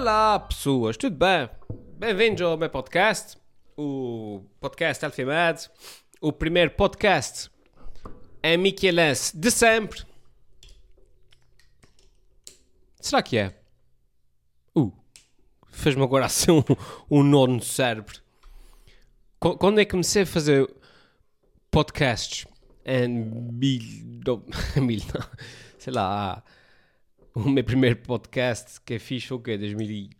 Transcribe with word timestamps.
Olá 0.00 0.40
pessoas, 0.40 0.96
tudo 0.96 1.14
bem? 1.14 1.46
Bem-vindos 1.98 2.40
ao 2.40 2.56
meu 2.56 2.70
podcast, 2.70 3.36
o 3.76 4.42
podcast 4.58 5.04
Alfimad, 5.04 5.68
o 6.22 6.32
primeiro 6.32 6.70
podcast 6.70 7.50
em 8.42 8.56
Michelense 8.56 9.36
de 9.36 9.50
sempre. 9.50 10.02
Será 12.98 13.22
que 13.22 13.36
é? 13.36 13.54
Uh, 14.74 14.90
fez-me 15.68 16.02
agora 16.02 16.24
assim 16.24 16.50
um, 16.50 16.64
um 17.10 17.22
nó 17.22 17.46
no 17.46 17.62
cérebro. 17.62 18.22
Qu- 19.38 19.58
Quando 19.58 19.80
é 19.80 19.84
que 19.84 19.90
comecei 19.90 20.22
a 20.22 20.26
fazer 20.26 20.66
podcasts 21.70 22.46
em 22.86 23.06
mil, 23.06 23.82
mil 24.80 25.00
não, 25.12 25.30
sei 25.78 25.92
lá, 25.92 26.42
o 27.34 27.48
meu 27.48 27.62
primeiro 27.62 27.96
podcast 27.96 28.80
que 28.80 28.94
eu 28.94 29.00
fiz 29.00 29.24
foi 29.24 29.36
o 29.36 29.40
quê? 29.40 29.56
2000 29.56 29.90
e... 29.90 30.10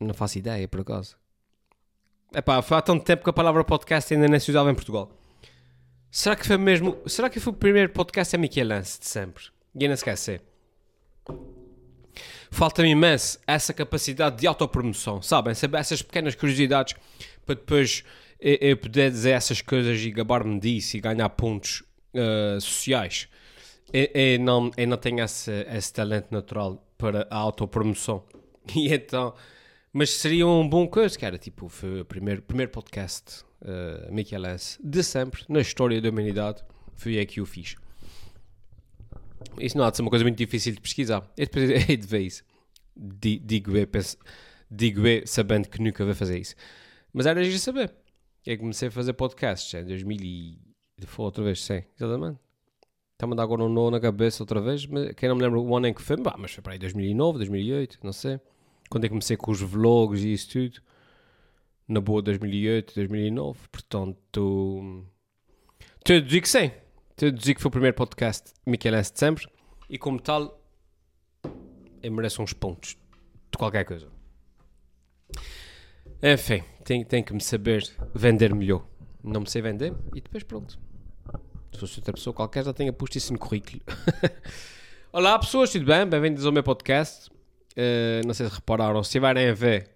Não 0.00 0.14
faço 0.14 0.38
ideia, 0.38 0.66
por 0.68 0.80
acaso. 0.80 1.16
Epá, 2.34 2.60
foi 2.60 2.76
há 2.76 2.82
tanto 2.82 3.04
tempo 3.04 3.24
que 3.24 3.30
a 3.30 3.32
palavra 3.32 3.64
podcast 3.64 4.12
ainda 4.12 4.28
nem 4.28 4.40
se 4.40 4.50
usava 4.50 4.70
em 4.70 4.74
Portugal. 4.74 5.10
Será 6.10 6.36
que 6.36 6.46
foi 6.46 6.58
mesmo... 6.58 6.98
Será 7.06 7.30
que 7.30 7.40
foi 7.40 7.52
o 7.52 7.56
primeiro 7.56 7.90
podcast 7.90 8.34
a 8.34 8.38
Michelense 8.38 9.00
de 9.00 9.06
sempre? 9.06 9.44
E 9.74 9.84
eu 9.84 9.88
não 9.88 9.94
esqueci. 9.94 10.40
Falta-me 12.50 12.90
imenso 12.90 13.38
essa 13.46 13.72
capacidade 13.72 14.36
de 14.36 14.46
autopromoção, 14.46 15.22
sabem? 15.22 15.54
Saber 15.54 15.78
essas 15.78 16.02
pequenas 16.02 16.34
curiosidades 16.34 16.94
para 17.46 17.54
depois 17.54 18.04
eu, 18.38 18.58
eu 18.60 18.76
poder 18.76 19.10
dizer 19.10 19.30
essas 19.30 19.62
coisas 19.62 20.00
e 20.00 20.10
gabar-me 20.10 20.60
disso 20.60 20.96
e 20.96 21.00
ganhar 21.00 21.28
pontos 21.30 21.82
eh, 22.12 22.58
sociais. 22.60 23.28
Eu, 23.92 24.08
eu 24.14 24.38
não, 24.40 24.70
eu 24.76 24.86
não 24.86 24.96
tenho 24.96 25.22
esse, 25.22 25.50
esse 25.68 25.92
talento 25.92 26.30
natural 26.30 26.82
para 26.96 27.26
a 27.30 27.36
autopromoção. 27.36 28.24
E 28.76 28.92
então, 28.94 29.34
mas 29.92 30.10
seria 30.10 30.46
um 30.46 30.68
bom 30.68 30.86
coisa, 30.86 31.18
era 31.20 31.36
tipo, 31.36 31.68
foi 31.68 32.02
o 32.02 32.04
primeiro, 32.04 32.40
primeiro 32.42 32.70
podcast 32.70 33.44
uh, 33.60 34.12
Michelense 34.14 34.78
de 34.84 35.02
sempre, 35.02 35.44
na 35.48 35.60
história 35.60 36.00
da 36.00 36.08
humanidade, 36.10 36.62
foi 36.94 37.18
aí 37.18 37.26
que 37.26 37.40
eu 37.40 37.46
fiz. 37.46 37.74
Isso 39.58 39.76
não 39.76 39.84
há 39.84 39.90
de 39.90 39.96
ser 39.96 40.02
uma 40.02 40.10
coisa 40.10 40.24
muito 40.24 40.38
difícil 40.38 40.72
de 40.72 40.80
pesquisar. 40.80 41.22
Eu 41.36 41.46
depois 41.46 41.68
hei 41.88 41.96
de 41.96 42.06
ver 42.06 42.20
isso. 42.20 42.44
Di- 42.96 43.40
Digo 43.40 43.76
eu, 43.76 43.86
penso, 43.86 44.16
digo 44.70 45.06
eu, 45.06 45.26
sabendo 45.26 45.68
que 45.68 45.82
nunca 45.82 46.04
vou 46.04 46.14
fazer 46.14 46.38
isso. 46.38 46.54
Mas 47.12 47.26
era 47.26 47.42
de 47.42 47.58
saber. 47.58 47.92
Eu 48.46 48.58
comecei 48.58 48.88
a 48.88 48.90
fazer 48.90 49.12
podcasts 49.14 49.74
em 49.74 49.84
2000 49.84 50.18
e... 50.22 50.58
Foi 51.06 51.24
outra 51.24 51.42
vez, 51.42 51.62
sim, 51.62 51.82
exatamente. 51.96 52.38
Está-me 53.22 53.34
a 53.34 53.36
dar 53.36 53.44
agora 53.44 53.62
um 53.62 53.68
nó 53.68 53.88
na 53.88 54.00
cabeça 54.00 54.42
outra 54.42 54.60
vez, 54.60 54.84
mas 54.84 55.14
quem 55.14 55.28
não 55.28 55.36
me 55.36 55.42
lembra 55.42 55.60
o 55.60 55.76
ano 55.76 55.86
em 55.86 55.94
que 55.94 56.02
foi, 56.02 56.16
bah, 56.16 56.34
mas 56.36 56.50
foi 56.50 56.60
para 56.60 56.72
aí 56.72 56.78
2009, 56.80 57.38
2008, 57.38 58.00
não 58.02 58.12
sei. 58.12 58.40
Quando 58.90 59.04
é 59.04 59.06
que 59.06 59.10
comecei 59.10 59.36
com 59.36 59.52
os 59.52 59.60
vlogs 59.60 60.24
e 60.24 60.32
isso 60.32 60.50
tudo. 60.50 60.82
Na 61.86 62.00
boa 62.00 62.20
2008, 62.20 62.96
2009, 62.96 63.60
portanto... 63.70 65.06
A 66.04 66.08
deduzir 66.08 66.42
que 66.42 66.48
sim. 66.48 66.66
A 66.66 66.72
deduzir 67.16 67.54
que 67.54 67.62
foi 67.62 67.68
o 67.68 67.70
primeiro 67.70 67.94
podcast 67.94 68.54
Michelense 68.66 69.12
de 69.12 69.20
sempre 69.20 69.46
e 69.88 69.96
como 69.98 70.20
tal, 70.20 70.60
eu 72.02 72.10
mereço 72.10 72.42
uns 72.42 72.52
pontos 72.52 72.96
de 73.52 73.56
qualquer 73.56 73.84
coisa. 73.84 74.08
Enfim, 76.20 76.64
tenho, 76.84 77.04
tenho 77.04 77.24
que 77.24 77.32
me 77.32 77.40
saber 77.40 77.88
vender 78.12 78.52
melhor. 78.52 78.84
Não 79.22 79.42
me 79.42 79.48
sei 79.48 79.62
vender 79.62 79.94
e 80.12 80.20
depois 80.20 80.42
pronto. 80.42 80.76
Se 81.72 81.78
fosse 81.78 81.98
outra 81.98 82.12
pessoa 82.12 82.34
qualquer, 82.34 82.64
já 82.64 82.72
tinha 82.72 82.92
posto 82.92 83.16
isso 83.16 83.32
no 83.32 83.38
currículo. 83.38 83.80
Olá 85.12 85.38
pessoas, 85.38 85.70
tudo 85.70 85.86
bem? 85.86 86.06
Bem-vindos 86.06 86.44
ao 86.44 86.52
meu 86.52 86.62
podcast. 86.62 87.30
Eh, 87.74 88.20
não 88.26 88.34
sei 88.34 88.46
se 88.46 88.54
repararam, 88.54 89.02
se 89.02 89.08
estiverem 89.08 89.48
a 89.48 89.54
ver, 89.54 89.88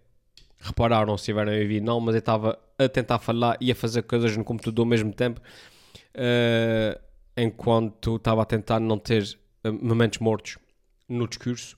repararam, 0.59 1.17
se 1.17 1.23
estiverem 1.23 1.59
a 1.59 1.63
ouvir, 1.63 1.81
não, 1.83 2.01
mas 2.01 2.15
eu 2.15 2.21
estava 2.21 2.59
a 2.79 2.89
tentar 2.89 3.19
falar 3.19 3.59
e 3.61 3.71
a 3.71 3.75
fazer 3.75 4.03
coisas 4.03 4.35
no 4.37 4.43
computador 4.43 4.83
ao 4.83 4.89
mesmo 4.89 5.13
tempo, 5.13 5.41
eh, 6.15 6.99
enquanto 7.37 8.17
estava 8.17 8.43
a 8.43 8.47
tentar 8.47 8.81
não 8.81 8.99
ter 8.99 9.39
eh, 9.63 9.71
momentos 9.71 10.19
mortos 10.19 10.59
no 11.07 11.29
discurso. 11.29 11.77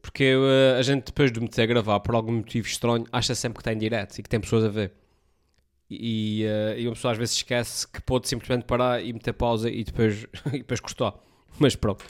Porque 0.00 0.24
eh, 0.24 0.78
a 0.78 0.82
gente, 0.82 1.06
depois 1.06 1.30
de 1.30 1.40
meter 1.40 1.62
a 1.62 1.66
gravar, 1.66 2.00
por 2.00 2.14
algum 2.14 2.32
motivo 2.32 2.66
estranho, 2.66 3.04
acha 3.12 3.34
sempre 3.34 3.56
que 3.56 3.60
está 3.60 3.72
em 3.72 3.78
direto 3.78 4.18
e 4.18 4.22
que 4.22 4.28
tem 4.28 4.40
pessoas 4.40 4.64
a 4.64 4.68
ver. 4.68 4.92
E, 5.88 6.44
eh, 6.44 6.80
e 6.80 6.86
uma 6.88 6.94
pessoa 6.94 7.12
às 7.12 7.18
vezes 7.18 7.36
esquece 7.36 7.86
que 7.86 8.00
pode 8.02 8.28
simplesmente 8.28 8.64
parar 8.64 9.02
e 9.02 9.12
meter 9.12 9.32
pausa 9.32 9.70
e 9.70 9.84
depois, 9.84 10.26
e 10.52 10.58
depois 10.58 10.80
cortar. 10.80 11.14
Mas 11.58 11.76
pronto. 11.76 12.04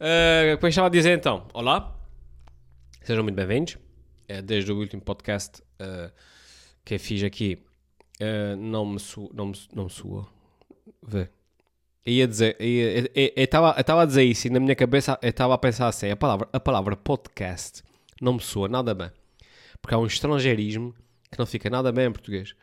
Uh, 0.00 0.56
como 0.56 0.66
eu 0.66 0.68
estava 0.70 0.88
a 0.88 0.90
dizer 0.90 1.16
então, 1.16 1.46
olá, 1.54 1.96
sejam 3.02 3.22
muito 3.22 3.36
bem-vindos. 3.36 3.76
Eh, 4.26 4.40
desde 4.40 4.72
o 4.72 4.78
último 4.78 5.02
podcast 5.02 5.62
uh, 5.80 6.10
que 6.84 6.94
eu 6.94 7.00
fiz 7.00 7.22
aqui, 7.22 7.62
uh, 8.20 8.56
não 8.56 8.86
me 8.86 8.98
soa, 8.98 9.30
não 9.34 9.46
me, 9.46 9.54
não 9.74 9.84
me 9.84 9.90
soa. 9.90 10.26
Vê. 11.02 11.28
Eu 12.04 12.12
ia 12.14 12.26
dizer, 12.26 12.56
eu 12.58 13.30
estava 13.36 14.02
a 14.02 14.04
dizer 14.04 14.24
isso 14.24 14.48
e 14.48 14.50
na 14.50 14.58
minha 14.58 14.74
cabeça 14.74 15.16
eu 15.22 15.28
estava 15.30 15.54
a 15.54 15.58
pensar 15.58 15.86
assim: 15.86 16.10
a 16.10 16.16
palavra, 16.16 16.48
a 16.52 16.58
palavra 16.58 16.96
podcast 16.96 17.84
não 18.20 18.32
me 18.34 18.40
soa 18.40 18.68
nada 18.68 18.92
bem. 18.92 19.10
Porque 19.80 19.94
há 19.94 19.98
um 19.98 20.06
estrangeirismo 20.06 20.92
que 21.30 21.38
não 21.38 21.46
fica 21.46 21.70
nada 21.70 21.92
bem 21.92 22.06
em 22.06 22.12
português. 22.12 22.56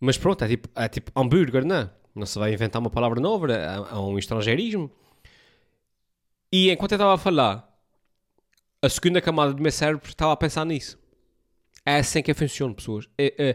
Mas 0.00 0.18
pronto, 0.18 0.44
é 0.44 0.48
tipo, 0.48 0.68
é 0.74 0.88
tipo 0.88 1.10
hambúrguer, 1.18 1.64
não 1.64 1.76
é? 1.76 1.90
Não 2.14 2.26
se 2.26 2.38
vai 2.38 2.52
inventar 2.52 2.80
uma 2.80 2.90
palavra 2.90 3.20
nova, 3.20 3.52
é, 3.52 3.76
é 3.76 3.94
um 3.96 4.18
estrangeirismo. 4.18 4.90
E 6.52 6.70
enquanto 6.70 6.92
eu 6.92 6.96
estava 6.96 7.14
a 7.14 7.18
falar, 7.18 7.68
a 8.80 8.88
segunda 8.88 9.20
camada 9.20 9.52
do 9.52 9.62
meu 9.62 9.72
cérebro 9.72 10.08
estava 10.08 10.32
a 10.32 10.36
pensar 10.36 10.64
nisso. 10.64 10.98
É 11.84 11.96
assim 11.96 12.22
que 12.22 12.30
eu 12.30 12.34
funciono, 12.34 12.74
pessoas. 12.74 13.08
Eu, 13.16 13.54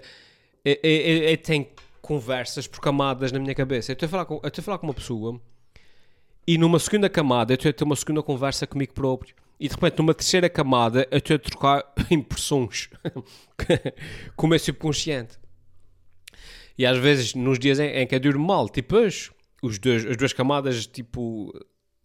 eu, 0.64 0.76
eu 0.76 1.38
tenho 1.38 1.68
conversas 2.02 2.68
por 2.68 2.80
camadas 2.80 3.32
na 3.32 3.40
minha 3.40 3.56
cabeça. 3.56 3.92
Eu 3.92 3.94
estou 3.94 4.08
a 4.08 4.10
falar 4.10 4.26
com, 4.26 4.36
eu 4.36 4.48
estou 4.48 4.62
a 4.62 4.66
falar 4.66 4.78
com 4.78 4.88
uma 4.88 4.94
pessoa 4.94 5.42
e 6.48 6.58
numa 6.58 6.80
segunda 6.80 7.10
camada 7.10 7.54
eu 7.54 7.56
estou 7.56 7.70
a 7.70 7.74
ter 7.74 7.84
uma 7.84 7.96
segunda 7.96 8.24
conversa 8.24 8.66
comigo 8.68 8.94
próprio. 8.94 9.36
E 9.60 9.68
de 9.68 9.76
repente, 9.76 10.00
numa 10.00 10.14
terceira 10.14 10.50
camada, 10.50 11.08
eu 11.12 11.20
estou 11.20 11.36
a 11.36 11.40
trocar 11.40 11.94
impressões 12.10 12.90
com 14.36 14.48
o 14.48 14.50
meu 14.50 14.60
subconsciente. 14.60 15.40
E 16.78 16.86
às 16.86 16.98
vezes, 16.98 17.36
nos 17.36 17.60
dias 17.60 17.80
em, 17.80 17.88
em 17.88 18.08
que 18.08 18.16
eu 18.16 18.20
durmo 18.20 18.46
mal, 18.46 18.70
tipo 18.70 18.96
hoje, 18.96 19.32
os 19.62 19.78
dois, 19.78 20.06
as 20.06 20.18
duas 20.18 20.34
camadas, 20.34 20.88
tipo, 20.88 21.54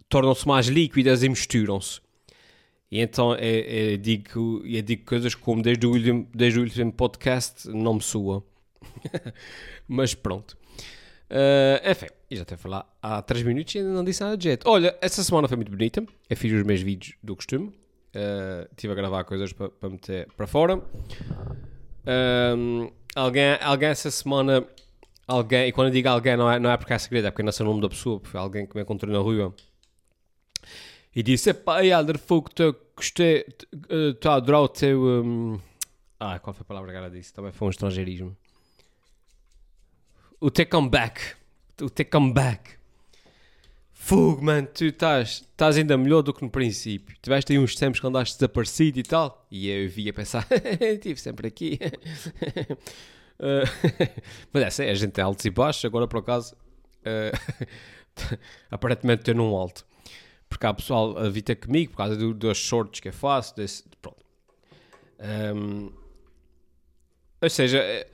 tornam-se 0.09 0.47
mais 0.47 0.67
líquidas 0.67 1.23
e 1.23 1.29
misturam-se. 1.29 2.01
E 2.91 3.01
então 3.01 3.35
eu, 3.35 3.61
eu 3.61 3.97
digo, 3.97 4.63
eu 4.65 4.83
digo 4.83 5.05
coisas 5.05 5.35
como 5.35 5.63
desde 5.63 5.87
o, 5.87 5.91
último, 5.91 6.29
desde 6.33 6.61
o 6.61 6.63
último 6.63 6.93
podcast 6.93 7.69
não 7.69 7.95
me 7.95 8.03
soa. 8.03 8.45
Mas 9.89 10.15
pronto. 10.15 10.57
Uh, 11.29 11.91
enfim, 11.91 12.07
já 12.31 12.43
estou 12.43 12.55
a 12.55 12.59
falar 12.59 12.97
há 13.03 13.21
3 13.21 13.45
minutos 13.45 13.75
e 13.75 13.79
ainda 13.79 13.91
não 13.91 14.05
disse 14.05 14.23
nada 14.23 14.37
de 14.37 14.45
jeito. 14.45 14.69
Olha, 14.69 14.97
essa 15.01 15.25
semana 15.25 15.49
foi 15.49 15.57
muito 15.57 15.71
bonita. 15.71 16.05
Eu 16.31 16.37
fiz 16.37 16.53
os 16.53 16.63
meus 16.63 16.81
vídeos 16.81 17.17
do 17.23 17.35
costume. 17.35 17.69
Uh, 17.69 18.69
estive 18.71 18.93
a 18.93 18.97
gravar 18.97 19.25
coisas 19.25 19.53
para 19.53 19.91
meter 19.91 20.29
para 20.37 20.47
fora. 20.47 20.81
Um, 22.57 22.91
alguém, 23.17 23.59
alguém 23.61 23.89
essa 23.89 24.11
semana, 24.11 24.67
alguém, 25.27 25.69
e 25.69 25.73
quando 25.73 25.89
eu 25.89 25.93
digo 25.95 26.09
alguém, 26.09 26.37
não 26.37 26.51
é, 26.51 26.59
não 26.59 26.71
é 26.71 26.77
porque 26.77 26.93
é 26.93 26.99
segredo, 26.99 27.27
é 27.29 27.31
porque 27.31 27.43
não 27.43 27.53
sei 27.53 27.65
o 27.67 27.69
nome 27.69 27.81
da 27.83 27.89
pessoa, 27.89 28.21
foi 28.25 28.41
alguém 28.41 28.67
que 28.67 28.77
me 28.77 28.83
encontrou 28.83 29.13
na 29.13 29.19
rua 29.21 29.55
e 31.15 31.23
disse: 31.23 31.51
Epá, 31.51 31.85
Helder, 31.85 32.19
fogo, 32.19 32.51
te- 32.51 32.75
gostei, 32.97 33.45
estou 33.91 34.31
a 34.33 34.35
adorar 34.37 34.61
o 34.63 34.69
teu. 34.69 35.01
hum, 35.03 35.61
Ah, 36.21 36.39
qual 36.39 36.55
foi 36.55 36.63
a 36.63 36.67
palavra 36.67 36.91
que 36.93 36.97
ela 36.99 37.11
disse? 37.11 37.33
Também 37.33 37.53
foi 37.53 37.69
um 37.69 37.71
estrangeirismo. 37.71 38.37
O 40.41 40.51
teu 40.51 40.67
comeback. 40.67 41.35
O 41.81 41.91
teu 41.91 42.07
comeback. 42.07 42.77
Fogo, 44.07 44.41
mano, 44.41 44.69
tu 44.73 44.85
estás, 44.85 45.43
estás 45.51 45.77
ainda 45.77 45.99
melhor 45.99 46.23
do 46.23 46.33
que 46.33 46.41
no 46.41 46.49
princípio. 46.49 47.17
Tiveste 47.21 47.53
aí 47.53 47.59
uns 47.59 47.75
tempos 47.75 47.99
que 47.99 48.07
andaste 48.07 48.37
desaparecido 48.37 49.01
e 49.01 49.03
tal. 49.03 49.45
E 49.51 49.69
eu 49.69 49.89
via 49.91 50.13
pensar, 50.13 50.47
estive 50.81 51.21
sempre 51.21 51.49
aqui. 51.49 51.79
Eh, 53.39 53.65
mas 54.51 54.63
é 54.63 54.71
sério, 54.71 54.93
a 54.93 54.95
gente 54.95 55.13
tem 55.13 55.23
altos 55.23 55.45
e 55.45 55.51
baixos. 55.51 55.85
Agora, 55.85 56.09
por 56.09 56.21
acaso, 56.21 56.57
eh, 57.05 57.33
aparentemente 58.71 59.21
estou 59.21 59.35
num 59.35 59.55
alto. 59.55 59.85
Porque 60.49 60.65
há 60.65 60.73
pessoal 60.73 61.19
a 61.19 61.31
ter 61.31 61.57
comigo 61.57 61.91
por 61.91 61.99
causa 61.99 62.17
do, 62.17 62.33
dos 62.33 62.57
shorts 62.57 63.01
que 63.01 63.09
eu 63.09 63.13
faço. 63.13 63.55
Desse, 63.55 63.85
pronto. 64.01 64.25
Ehm, 65.19 65.91
ou 67.43 67.51
seja, 67.51 67.79
eh, 67.79 68.09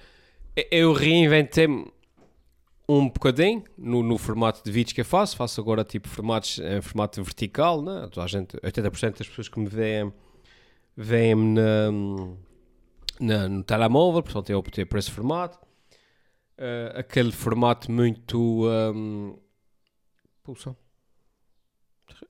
eu 0.73 0.93
reinventei-me 0.93 1.87
um 2.99 3.09
bocadinho 3.09 3.65
no, 3.77 4.03
no 4.03 4.19
formato 4.19 4.63
de 4.65 4.71
vídeos 4.71 4.93
que 4.93 5.01
eu 5.01 5.05
faço. 5.05 5.37
Faço 5.37 5.61
agora 5.61 5.85
tipo 5.85 6.09
formatos 6.09 6.59
em 6.59 6.81
formato 6.81 7.23
vertical, 7.23 7.83
né? 7.83 8.09
A 8.17 8.27
gente, 8.27 8.57
80% 8.59 9.19
das 9.19 9.29
pessoas 9.29 9.49
que 9.49 9.59
me 9.59 9.69
veem 9.69 10.13
veem-me 10.97 11.61
no 13.21 13.63
telemóvel, 13.65 14.23
portanto 14.23 14.51
eu 14.51 14.59
optei 14.59 14.85
por 14.85 14.99
esse 14.99 15.11
formato. 15.11 15.59
Eh, 16.65 16.93
aquele 16.95 17.33
formato 17.33 17.91
muito. 17.91 18.69
Um, 18.95 19.37
pulsão. 20.45 20.77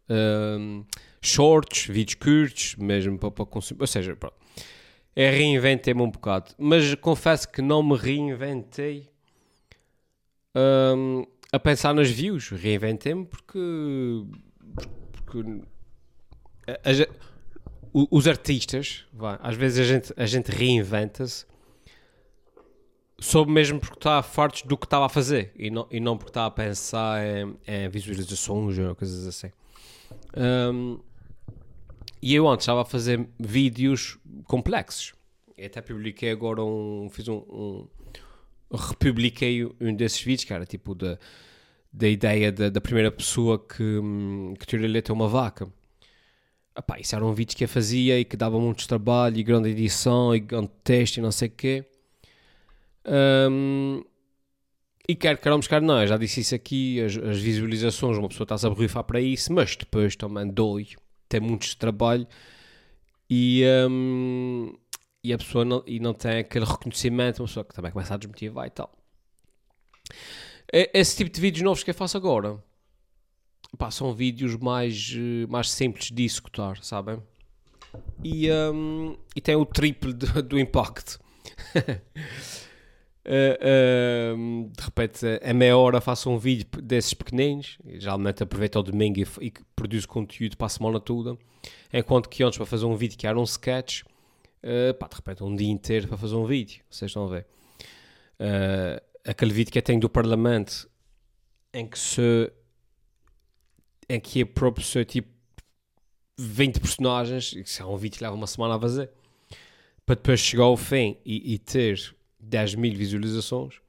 Um, 0.08 0.84
shorts, 1.20 1.86
vídeos 1.86 2.14
curtos, 2.14 2.76
mesmo 2.76 3.18
para, 3.18 3.30
para 3.30 3.44
consumir. 3.44 3.82
Ou 3.82 3.86
seja, 3.86 4.16
pronto. 4.16 4.36
É 5.14 5.28
reinventei-me 5.28 6.00
um 6.00 6.10
bocado. 6.10 6.54
Mas 6.56 6.94
confesso 6.94 7.46
que 7.50 7.60
não 7.60 7.82
me 7.82 7.96
reinventei 7.96 9.11
hum, 10.54 11.24
a 11.52 11.58
pensar 11.58 11.94
nas 11.94 12.08
views. 12.10 12.48
Reinventei-me 12.50 13.24
porque. 13.26 13.58
porque 15.12 15.62
a- 16.66 16.72
a- 16.72 17.22
os 18.10 18.26
artistas, 18.26 19.04
vá, 19.12 19.38
às 19.42 19.54
vezes 19.54 19.78
a 19.78 19.84
gente, 19.84 20.12
a 20.16 20.24
gente 20.26 20.50
reinventa-se 20.50 21.44
soube 23.20 23.52
mesmo 23.52 23.78
porque 23.78 23.96
estava 23.98 24.22
fartos 24.22 24.62
do 24.62 24.76
que 24.76 24.84
estava 24.86 25.06
a 25.06 25.08
fazer 25.08 25.52
e 25.54 25.70
não, 25.70 25.86
e 25.90 26.00
não 26.00 26.16
porque 26.16 26.30
estava 26.30 26.48
a 26.48 26.50
pensar 26.50 27.24
em, 27.24 27.56
em 27.66 27.88
visualizações 27.88 28.78
ou 28.78 28.94
coisas 28.96 29.26
assim. 29.26 29.50
Hum, 30.36 30.98
e 32.20 32.34
eu 32.34 32.48
antes 32.48 32.64
estava 32.64 32.82
a 32.82 32.84
fazer 32.84 33.28
vídeos 33.38 34.18
complexos. 34.44 35.12
E 35.56 35.64
até 35.66 35.80
publiquei 35.80 36.30
agora 36.30 36.62
um. 36.64 37.08
Fiz 37.10 37.28
um. 37.28 37.36
um 37.48 37.88
republiquei 38.78 39.64
um 39.80 39.94
desses 39.94 40.20
vídeos, 40.22 40.50
era 40.50 40.66
tipo 40.66 40.94
da, 40.94 41.18
da 41.92 42.08
ideia 42.08 42.50
da, 42.50 42.68
da 42.68 42.80
primeira 42.80 43.10
pessoa 43.10 43.58
que, 43.58 44.00
que 44.58 44.66
tirou 44.66 44.86
leite 44.86 45.10
a 45.10 45.14
uma 45.14 45.28
vaca. 45.28 45.68
Epá, 46.76 46.98
isso 46.98 47.14
era 47.14 47.24
um 47.24 47.34
vídeo 47.34 47.56
que 47.56 47.64
eu 47.64 47.68
fazia 47.68 48.18
e 48.18 48.24
que 48.24 48.36
dava 48.36 48.58
muito 48.58 48.88
trabalho 48.88 49.36
e 49.38 49.42
grande 49.42 49.68
edição 49.68 50.34
e 50.34 50.40
grande 50.40 50.70
texto 50.82 51.18
e 51.18 51.20
não 51.20 51.30
sei 51.30 51.48
o 51.48 51.50
quê. 51.50 51.84
Hum, 53.50 54.02
e 55.08 55.14
quer 55.14 55.36
queiramos, 55.38 55.66
quer 55.66 55.82
não, 55.82 56.00
eu 56.00 56.06
já 56.06 56.16
disse 56.16 56.40
isso 56.40 56.54
aqui, 56.54 57.00
as, 57.00 57.16
as 57.16 57.38
visualizações, 57.38 58.16
uma 58.16 58.28
pessoa 58.28 58.44
está-se 58.44 58.66
a 58.66 58.70
borrifar 58.70 59.04
para 59.04 59.20
isso, 59.20 59.52
mas 59.52 59.76
depois 59.76 60.16
também 60.16 60.48
dói, 60.48 60.88
tem 61.28 61.40
muito 61.40 61.76
trabalho 61.76 62.26
e, 63.28 63.64
hum, 63.88 64.74
e 65.24 65.32
a 65.32 65.38
pessoa 65.38 65.64
não, 65.64 65.82
e 65.86 66.00
não 66.00 66.12
tem 66.12 66.38
aquele 66.38 66.64
reconhecimento, 66.64 67.40
uma 67.42 67.46
pessoa 67.46 67.64
que 67.64 67.74
também 67.74 67.92
começa 67.92 68.14
a 68.14 68.16
desmotivar 68.16 68.66
e 68.66 68.70
tal. 68.70 68.92
E- 70.72 70.90
Esse 70.92 71.16
tipo 71.16 71.30
de 71.30 71.40
vídeos 71.40 71.62
novos 71.62 71.82
que 71.84 71.90
eu 71.90 71.94
faço 71.94 72.16
agora, 72.16 72.62
pá, 73.78 73.90
são 73.90 74.12
vídeos 74.12 74.56
mais, 74.56 75.14
eh, 75.16 75.46
mais 75.48 75.70
simples 75.70 76.10
de 76.10 76.24
executar, 76.24 76.82
sabem? 76.82 77.22
E, 78.24 78.50
hum, 78.50 79.16
e 79.36 79.40
tem 79.40 79.54
o 79.54 79.66
triplo 79.66 80.12
do, 80.12 80.42
do 80.42 80.58
impacto. 80.58 81.20
Uh, 83.24 84.34
um, 84.36 84.70
de 84.76 84.84
repente, 84.84 85.26
a 85.42 85.54
meia 85.54 85.76
hora 85.76 86.00
faço 86.00 86.30
um 86.30 86.38
vídeo 86.38 86.66
desses 86.82 87.14
pequeninos, 87.14 87.78
geralmente 87.84 88.42
aproveito 88.42 88.76
o 88.76 88.82
domingo 88.82 89.20
e, 89.20 89.26
e 89.46 89.52
produzo 89.76 90.08
conteúdo 90.08 90.56
para 90.56 90.66
a 90.66 90.70
semana 90.70 90.98
toda, 90.98 91.36
enquanto 91.92 92.28
que 92.28 92.42
antes 92.42 92.56
para 92.56 92.66
fazer 92.66 92.86
um 92.86 92.96
vídeo 92.96 93.18
que 93.18 93.26
era 93.26 93.38
um 93.38 93.44
sketch, 93.44 94.02
uh, 94.64 94.94
pá, 94.94 95.08
de 95.08 95.16
repente 95.16 95.42
um 95.42 95.54
dia 95.54 95.70
inteiro 95.70 96.08
para 96.08 96.16
fazer 96.16 96.34
um 96.34 96.44
vídeo, 96.44 96.82
vocês 96.90 97.10
estão 97.10 97.24
a 97.24 97.28
ver. 97.28 97.46
Uh, 98.40 99.02
aquele 99.24 99.52
vídeo 99.52 99.72
que 99.72 99.78
eu 99.78 99.82
tenho 99.82 100.00
do 100.00 100.08
Parlamento, 100.08 100.88
em 101.72 101.86
que 101.86 101.98
se 101.98 102.52
em 104.08 104.20
que 104.20 104.42
é 104.42 104.44
próprio 104.44 104.84
ser 104.84 105.04
tipo 105.04 105.30
20 106.38 106.80
personagens, 106.80 107.52
isso 107.52 107.82
é 107.82 107.86
um 107.86 107.96
vídeo 107.96 108.18
que 108.18 108.24
leva 108.24 108.34
uma 108.34 108.46
semana 108.46 108.76
a 108.76 108.80
fazer, 108.80 109.10
para 110.04 110.16
depois 110.16 110.40
chegar 110.40 110.64
ao 110.64 110.76
fim 110.76 111.16
e, 111.24 111.54
e 111.54 111.58
ter 111.58 112.14
10 112.40 112.74
mil 112.74 112.94
visualizações, 112.94 113.80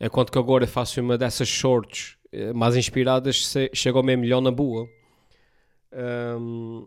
enquanto 0.00 0.30
que 0.30 0.38
agora 0.38 0.66
faço 0.66 1.00
uma 1.00 1.18
dessas 1.18 1.48
shorts 1.48 2.16
eh, 2.32 2.52
mais 2.52 2.76
inspiradas, 2.76 3.54
chega 3.72 3.98
ao 3.98 4.02
meio 4.02 4.18
milhão 4.18 4.40
na 4.40 4.50
boa. 4.50 4.88
Ahm, 5.92 6.86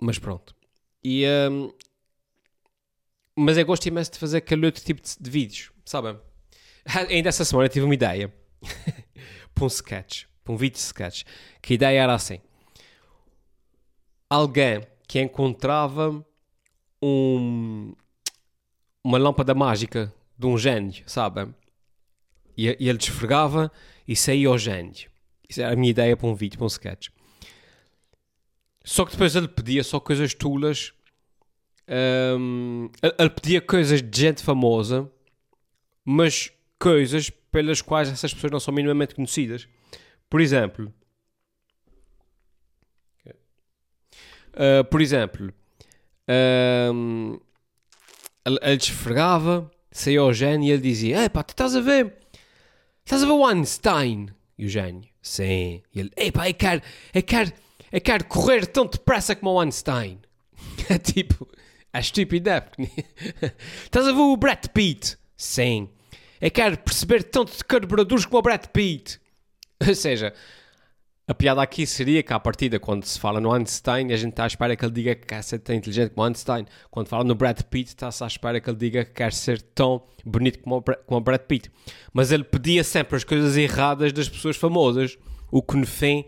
mas 0.00 0.18
pronto. 0.18 0.54
E, 1.02 1.24
ahm, 1.24 1.70
mas 3.36 3.56
eu 3.56 3.64
gosto 3.64 3.86
imenso 3.86 4.12
de 4.12 4.18
fazer 4.18 4.38
aquele 4.38 4.66
outro 4.66 4.82
tipo 4.84 5.00
de, 5.00 5.16
de 5.18 5.30
vídeos, 5.30 5.72
sabem? 5.84 6.18
Ainda 7.08 7.28
essa 7.28 7.44
semana 7.44 7.68
tive 7.68 7.84
uma 7.84 7.94
ideia 7.94 8.32
para 9.54 9.64
um 9.64 9.66
sketch, 9.66 10.24
para 10.44 10.52
um 10.52 10.56
vídeo 10.56 10.74
de 10.74 10.80
sketch, 10.80 11.24
que 11.62 11.72
a 11.72 11.76
ideia 11.76 12.02
era 12.02 12.14
assim: 12.14 12.40
alguém 14.28 14.86
que 15.08 15.20
encontrava 15.20 16.24
um, 17.02 17.94
uma 19.02 19.18
lâmpada 19.18 19.54
mágica 19.54 20.12
de 20.38 20.46
um 20.46 20.56
gênio, 20.56 21.02
sabem? 21.06 21.54
E, 22.56 22.66
e 22.78 22.88
ele 22.88 22.98
desfregava 22.98 23.72
e 24.06 24.14
saía 24.14 24.50
o 24.50 24.58
gênio. 24.58 25.10
Isso 25.48 25.60
era 25.60 25.72
a 25.72 25.76
minha 25.76 25.90
ideia 25.90 26.16
para 26.16 26.28
um 26.28 26.34
vídeo, 26.34 26.58
para 26.58 26.64
um 26.64 26.68
sketch. 26.68 27.08
Só 28.84 29.04
que 29.04 29.12
depois 29.12 29.36
ele 29.36 29.48
pedia 29.48 29.84
só 29.84 30.00
coisas 30.00 30.34
tulas. 30.34 30.92
Hum, 32.38 32.88
ele, 33.18 33.30
pedia 33.30 33.60
coisas 33.60 34.00
de 34.02 34.20
gente 34.20 34.42
famosa, 34.42 35.10
mas 36.04 36.52
coisas 36.78 37.30
pelas 37.50 37.82
quais 37.82 38.08
essas 38.08 38.32
pessoas 38.32 38.52
não 38.52 38.60
são 38.60 38.72
minimamente 38.72 39.14
conhecidas. 39.14 39.68
Por 40.28 40.40
exemplo, 40.40 40.94
uh, 44.54 44.84
por 44.88 45.00
exemplo, 45.00 45.52
hum, 46.94 47.38
ele, 48.44 48.58
ele 48.62 48.76
desfregava, 48.76 49.70
saía 49.90 50.22
o 50.22 50.32
gênio 50.32 50.68
e 50.68 50.72
ele 50.72 50.82
dizia: 50.82 51.22
Ei 51.22 51.28
pá, 51.28 51.42
tu 51.42 51.50
estás 51.50 51.74
a 51.74 51.80
ver? 51.80 52.16
Estás 53.04 53.22
a 53.22 53.26
ver 53.26 53.32
o 53.32 53.46
Einstein? 53.46 54.28
E 54.56 54.66
o 54.66 54.68
gênio: 54.68 55.08
Sim. 55.20 55.82
E 55.92 56.00
ele: 56.00 56.10
Ei 56.16 56.30
pá, 56.30 56.48
eu 56.48 56.54
quero, 56.54 56.82
eu 57.12 57.22
quero, 57.22 57.52
eu 57.92 58.00
quero 58.00 58.24
correr 58.26 58.66
tão 58.66 58.86
depressa 58.86 59.34
como 59.34 59.52
o 59.52 59.60
Einstein. 59.60 60.18
É 60.88 60.98
tipo, 60.98 61.46
é 61.92 62.00
estúpido, 62.00 62.50
é? 62.50 62.66
Estás 63.84 64.08
a 64.08 64.12
ver 64.12 64.18
o 64.18 64.36
Brad 64.36 64.66
Pitt? 64.72 65.16
Sim. 65.36 65.88
Eu 66.40 66.50
quero 66.50 66.78
perceber 66.78 67.22
tanto 67.22 67.56
de 67.56 67.64
carburadores 67.64 68.24
como 68.24 68.38
o 68.38 68.42
Brad 68.42 68.66
Pitt. 68.66 69.20
Ou 69.86 69.94
seja, 69.94 70.32
a 71.28 71.34
piada 71.34 71.62
aqui 71.62 71.86
seria 71.86 72.22
que, 72.22 72.32
à 72.32 72.40
partida, 72.40 72.80
quando 72.80 73.04
se 73.04 73.18
fala 73.18 73.40
no 73.40 73.52
Einstein, 73.52 74.12
a 74.12 74.16
gente 74.16 74.30
está 74.30 74.44
à 74.44 74.46
espera 74.46 74.74
que 74.74 74.84
ele 74.84 74.92
diga 74.92 75.14
que 75.14 75.26
quer 75.26 75.42
ser 75.44 75.58
tão 75.60 75.76
inteligente 75.76 76.10
como 76.10 76.26
Einstein. 76.26 76.66
Quando 76.90 77.08
fala 77.08 77.24
no 77.24 77.34
Brad 77.34 77.60
Pitt, 77.62 77.90
está-se 77.90 78.24
à 78.24 78.26
espera 78.26 78.60
que 78.60 78.68
ele 78.68 78.78
diga 78.78 79.04
que 79.04 79.12
quer 79.12 79.32
ser 79.32 79.60
tão 79.62 80.02
bonito 80.24 80.58
como 80.60 80.78
o, 80.78 80.82
como 80.82 81.20
o 81.20 81.20
Brad 81.20 81.42
Pitt. 81.42 81.70
Mas 82.12 82.32
ele 82.32 82.44
pedia 82.44 82.82
sempre 82.82 83.16
as 83.16 83.24
coisas 83.24 83.56
erradas 83.56 84.12
das 84.12 84.28
pessoas 84.28 84.56
famosas, 84.56 85.18
o 85.50 85.62
que 85.62 85.76
no 85.76 85.86
fim 85.86 86.24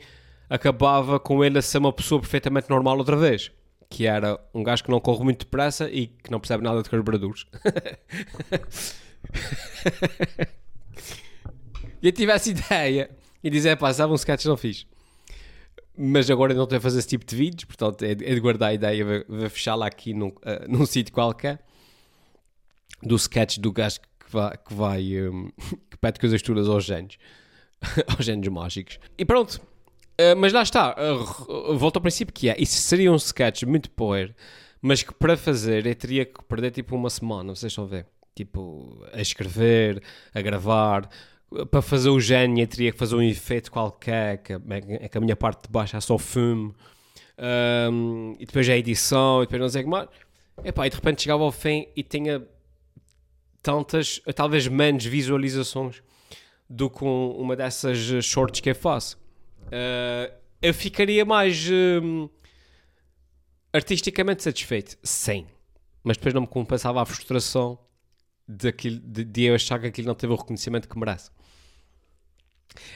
acabava 0.53 1.19
com 1.19 1.43
ele 1.43 1.59
a 1.59 1.63
ser 1.63 1.79
uma 1.79 1.93
pessoa 1.93 2.21
perfeitamente 2.21 2.69
normal 2.69 2.99
outra 2.99 3.17
vez. 3.17 3.51
Que 3.89 4.07
era 4.07 4.39
um 4.53 4.63
gajo 4.63 4.85
que 4.85 4.91
não 4.91 5.01
corre 5.01 5.25
muito 5.25 5.47
depressa 5.47 5.89
e 5.91 6.09
que 6.09 6.31
não 6.31 6.39
percebe 6.39 6.63
nada 6.63 6.83
de 6.83 6.91
carburadores. 6.91 7.47
e 12.03 12.07
eu 12.07 12.13
tive 12.13 12.33
essa 12.33 12.51
ideia 12.51 13.11
e 13.43 13.49
dizer, 13.49 13.79
pá, 13.79 13.91
sabe 13.95 14.13
um 14.13 14.17
sketch 14.17 14.45
não 14.45 14.59
fiz. 14.59 14.87
Mas 15.97 16.31
agora 16.31 16.53
não 16.53 16.65
estou 16.65 16.77
a 16.77 16.81
fazer 16.81 16.99
esse 16.99 17.09
tipo 17.09 17.25
de 17.25 17.35
vídeos, 17.35 17.65
portanto 17.65 18.03
é 18.03 18.15
de, 18.15 18.23
é 18.25 18.39
guardar 18.39 18.69
a 18.71 18.75
ideia, 18.75 19.25
vou, 19.27 19.49
fechá-la 19.49 19.87
aqui 19.87 20.13
num, 20.13 20.33
ah, 20.43 20.67
num 20.69 20.85
sítio 20.87 21.13
qualquer 21.13 21.61
do 23.03 23.17
sketch 23.17 23.59
do 23.59 23.73
gajo 23.73 24.01
que 24.01 24.31
vai, 24.31 24.57
que, 24.57 24.75
vai 24.75 25.29
hum, 25.29 25.51
que 25.91 25.97
pede 25.99 26.21
coisas 26.21 26.41
todas 26.43 26.69
aos 26.69 26.85
gênios, 26.85 27.19
aos 28.09 28.25
gênios 28.25 28.53
mágicos. 28.53 28.99
E 29.19 29.25
pronto, 29.25 29.61
Uh, 30.21 30.37
mas 30.37 30.53
lá 30.53 30.63
está, 30.63 30.95
uh, 30.95 31.77
volto 31.77 31.97
ao 31.97 32.03
princípio 32.03 32.33
que 32.35 32.49
é, 32.49 32.57
isso 32.59 32.77
seria 32.77 33.11
um 33.11 33.17
sketch 33.17 33.63
muito 33.65 33.91
poer, 33.91 34.35
mas 34.81 35.03
que 35.03 35.13
para 35.15 35.37
fazer 35.37 35.87
eu 35.87 35.95
teria 35.95 36.25
que 36.25 36.43
perder 36.45 36.71
tipo 36.71 36.95
uma 36.95 37.09
semana, 37.11 37.55
vocês 37.55 37.73
estão 37.73 37.85
a 37.85 37.89
ver? 37.89 38.07
Tipo, 38.35 39.05
a 39.13 39.21
escrever, 39.21 40.03
a 40.35 40.41
gravar, 40.41 41.09
para 41.71 41.83
fazer 41.83 42.09
o 42.11 42.21
gênio 42.21 42.63
eu 42.63 42.67
teria 42.67 42.93
que 42.93 42.99
fazer 42.99 43.15
um 43.15 43.23
efeito 43.23 43.71
qualquer, 43.71 44.39
que, 44.39 44.53
é 45.01 45.09
que 45.09 45.19
a 45.19 45.21
minha 45.21 45.37
parte 45.37 45.63
de 45.65 45.69
baixo 45.71 45.97
é 45.97 46.01
só 46.01 46.17
fumo, 46.19 46.75
um, 47.91 48.35
e 48.39 48.47
depois 48.47 48.69
a 48.69 48.77
edição, 48.77 49.43
e 49.43 49.47
depois 49.47 49.61
não 49.61 49.69
sei 49.69 49.81
o 49.81 49.85
que 49.85 49.91
mais. 49.91 50.09
Epá, 50.65 50.87
e 50.87 50.91
de 50.91 50.97
repente 50.97 51.23
chegava 51.23 51.43
ao 51.43 51.53
fim 51.53 51.87
e 51.97 52.03
tinha 52.03 52.43
tantas, 53.63 54.21
talvez 54.35 54.67
menos 54.69 55.05
visualizações 55.05 56.03
do 56.69 56.91
que 56.91 57.05
um- 57.05 57.31
uma 57.39 57.57
dessas 57.57 57.99
shorts 58.25 58.61
que 58.61 58.71
eu 58.71 58.75
faço. 58.75 59.19
Uh, 59.73 60.31
eu 60.61 60.75
ficaria 60.75 61.25
mais 61.25 61.67
hum, 61.71 62.29
artisticamente 63.73 64.43
satisfeito, 64.43 64.99
sim, 65.03 65.47
mas 66.05 66.19
depois 66.19 66.35
não 66.35 66.43
me 66.43 66.47
compensava 66.47 67.01
a 67.01 67.07
frustração 67.07 67.79
daquilo, 68.47 69.01
de, 69.01 69.25
de 69.25 69.45
eu 69.45 69.55
achar 69.55 69.81
que 69.81 69.87
aquilo 69.87 70.09
não 70.09 70.15
teve 70.15 70.33
o 70.33 70.37
reconhecimento 70.37 70.87
que 70.87 70.99
merece. 70.99 71.31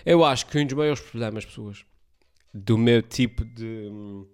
Eu 0.04 0.23
acho 0.23 0.47
que 0.47 0.59
um 0.59 0.66
dos 0.66 0.76
maiores 0.76 1.00
problemas, 1.00 1.47
pessoas, 1.47 1.85
do 2.52 2.76
meu 2.76 3.02
tipo 3.02 3.42
de. 3.45 3.88
hum, 3.90 4.26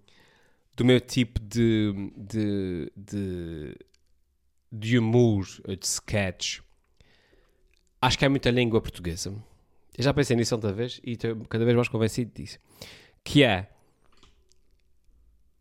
do 0.77 0.85
meu 0.85 1.01
tipo 1.01 1.39
de. 1.41 1.93
de. 2.17 2.93
de, 2.97 3.77
de 4.71 4.99
humor, 4.99 5.47
de 5.67 5.87
sketch, 5.87 6.61
acho 8.01 8.19
que 8.19 8.25
é 8.25 8.29
muita 8.29 8.51
língua 8.51 8.81
portuguesa. 8.81 9.33
Eu 9.97 10.05
já 10.05 10.15
pensei 10.15 10.37
nisso 10.37 10.55
outra 10.55 10.73
vez 10.73 11.01
e 11.05 11.13
estou 11.13 11.37
cada 11.49 11.65
vez 11.65 11.77
mais 11.77 11.89
convencido 11.89 12.33
disso. 12.35 12.59
Que 13.23 13.45
é 13.45 13.69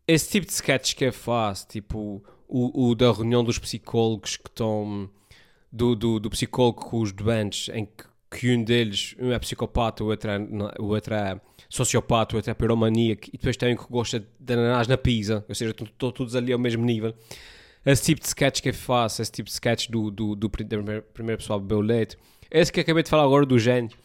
esse 0.06 0.30
tipo 0.30 0.46
de 0.46 0.52
sketches 0.52 0.94
que 0.94 1.04
eu 1.04 1.12
faço, 1.12 1.68
tipo 1.68 2.22
o, 2.48 2.90
o 2.90 2.94
da 2.94 3.10
reunião 3.10 3.42
dos 3.42 3.58
psicólogos 3.58 4.36
que 4.36 4.48
estão. 4.48 5.08
Do, 5.74 5.96
do, 5.96 6.20
do 6.20 6.28
psicólogo 6.28 6.82
com 6.82 7.00
os 7.00 7.12
doentes, 7.12 7.70
em 7.74 7.86
que, 7.86 8.04
que 8.30 8.54
um 8.54 8.62
deles 8.62 9.16
um 9.18 9.32
é 9.32 9.38
psicopata, 9.38 10.04
o 10.04 10.08
outro 10.08 10.30
é, 10.30 10.38
o 10.78 10.84
outro 10.84 11.14
é 11.14 11.40
sociopata, 11.66 12.34
o 12.34 12.36
outro 12.36 12.50
é 12.50 12.54
piromaníaco, 12.54 13.28
e 13.28 13.38
depois 13.38 13.56
tem 13.56 13.72
um 13.72 13.76
que 13.78 13.86
gosta 13.88 14.22
de 14.38 14.52
ananás 14.52 14.86
na 14.86 14.98
pizza, 14.98 15.42
ou 15.48 15.54
seja, 15.54 15.70
estão 15.70 16.12
todos 16.12 16.36
ali 16.36 16.52
ao 16.52 16.58
mesmo 16.58 16.84
nível. 16.84 17.14
Esse 17.86 18.02
tipo 18.02 18.20
de 18.20 18.26
sketch 18.26 18.60
que 18.60 18.68
eu 18.68 18.74
faço, 18.74 19.22
esse 19.22 19.32
tipo 19.32 19.48
de 19.48 19.54
sketch 19.54 19.88
do, 19.88 20.10
do, 20.10 20.36
do, 20.36 20.50
primeiro 20.50 21.02
pessoal 21.38 21.58
bebeu 21.58 21.80
leite, 21.80 22.18
esse 22.50 22.70
que 22.70 22.78
acabei 22.78 23.02
de 23.02 23.08
falar 23.08 23.24
agora 23.24 23.46
do 23.46 23.58
gênio, 23.58 23.96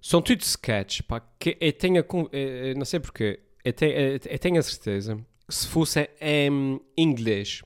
são 0.00 0.22
tudo 0.22 0.40
sketches, 0.42 1.00
pá, 1.00 1.20
que 1.38 1.56
eu 1.60 1.72
tenho 1.72 2.00
a, 2.00 2.36
eu 2.36 2.76
não 2.76 2.84
sei 2.84 3.00
porquê, 3.00 3.40
eu 3.64 3.72
tenho, 3.72 3.92
eu 3.92 4.38
tenho 4.38 4.58
a 4.58 4.62
certeza 4.62 5.16
que 5.46 5.54
se 5.54 5.66
fosse 5.66 6.08
em 6.20 6.80
inglês, 6.96 7.62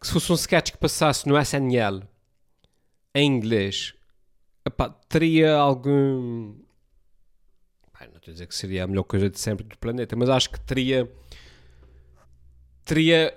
que 0.00 0.06
se 0.06 0.12
fosse 0.12 0.30
um 0.30 0.34
sketch 0.34 0.72
que 0.72 0.78
passasse 0.78 1.26
no 1.26 1.38
SNL 1.38 2.02
em 3.14 3.26
inglês, 3.26 3.94
epá, 4.64 4.90
teria 5.08 5.54
algum. 5.54 6.54
não 8.00 8.16
estou 8.16 8.30
a 8.30 8.32
dizer 8.32 8.46
que 8.46 8.54
seria 8.54 8.84
a 8.84 8.86
melhor 8.86 9.04
coisa 9.04 9.30
de 9.30 9.38
sempre 9.38 9.64
do 9.64 9.78
planeta, 9.78 10.14
mas 10.14 10.28
acho 10.28 10.50
que 10.50 10.60
teria. 10.60 11.10
Teria. 12.84 13.34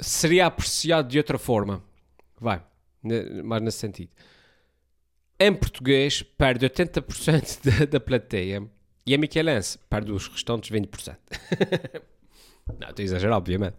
Seria 0.00 0.46
apreciado 0.46 1.08
de 1.08 1.18
outra 1.18 1.38
forma. 1.38 1.82
Vai, 2.40 2.64
mais 3.44 3.62
nesse 3.62 3.78
sentido. 3.78 4.10
Em 5.42 5.52
português, 5.52 6.22
perde 6.22 6.64
80% 6.70 7.64
da, 7.66 7.84
da 7.86 7.98
plateia 7.98 8.62
e 9.04 9.12
a 9.12 9.18
Michelense 9.18 9.76
perde 9.90 10.12
os 10.12 10.28
restantes 10.28 10.70
20%. 10.70 11.16
não, 12.78 12.88
estou 12.88 13.02
a 13.02 13.04
exagerar, 13.04 13.36
obviamente. 13.38 13.78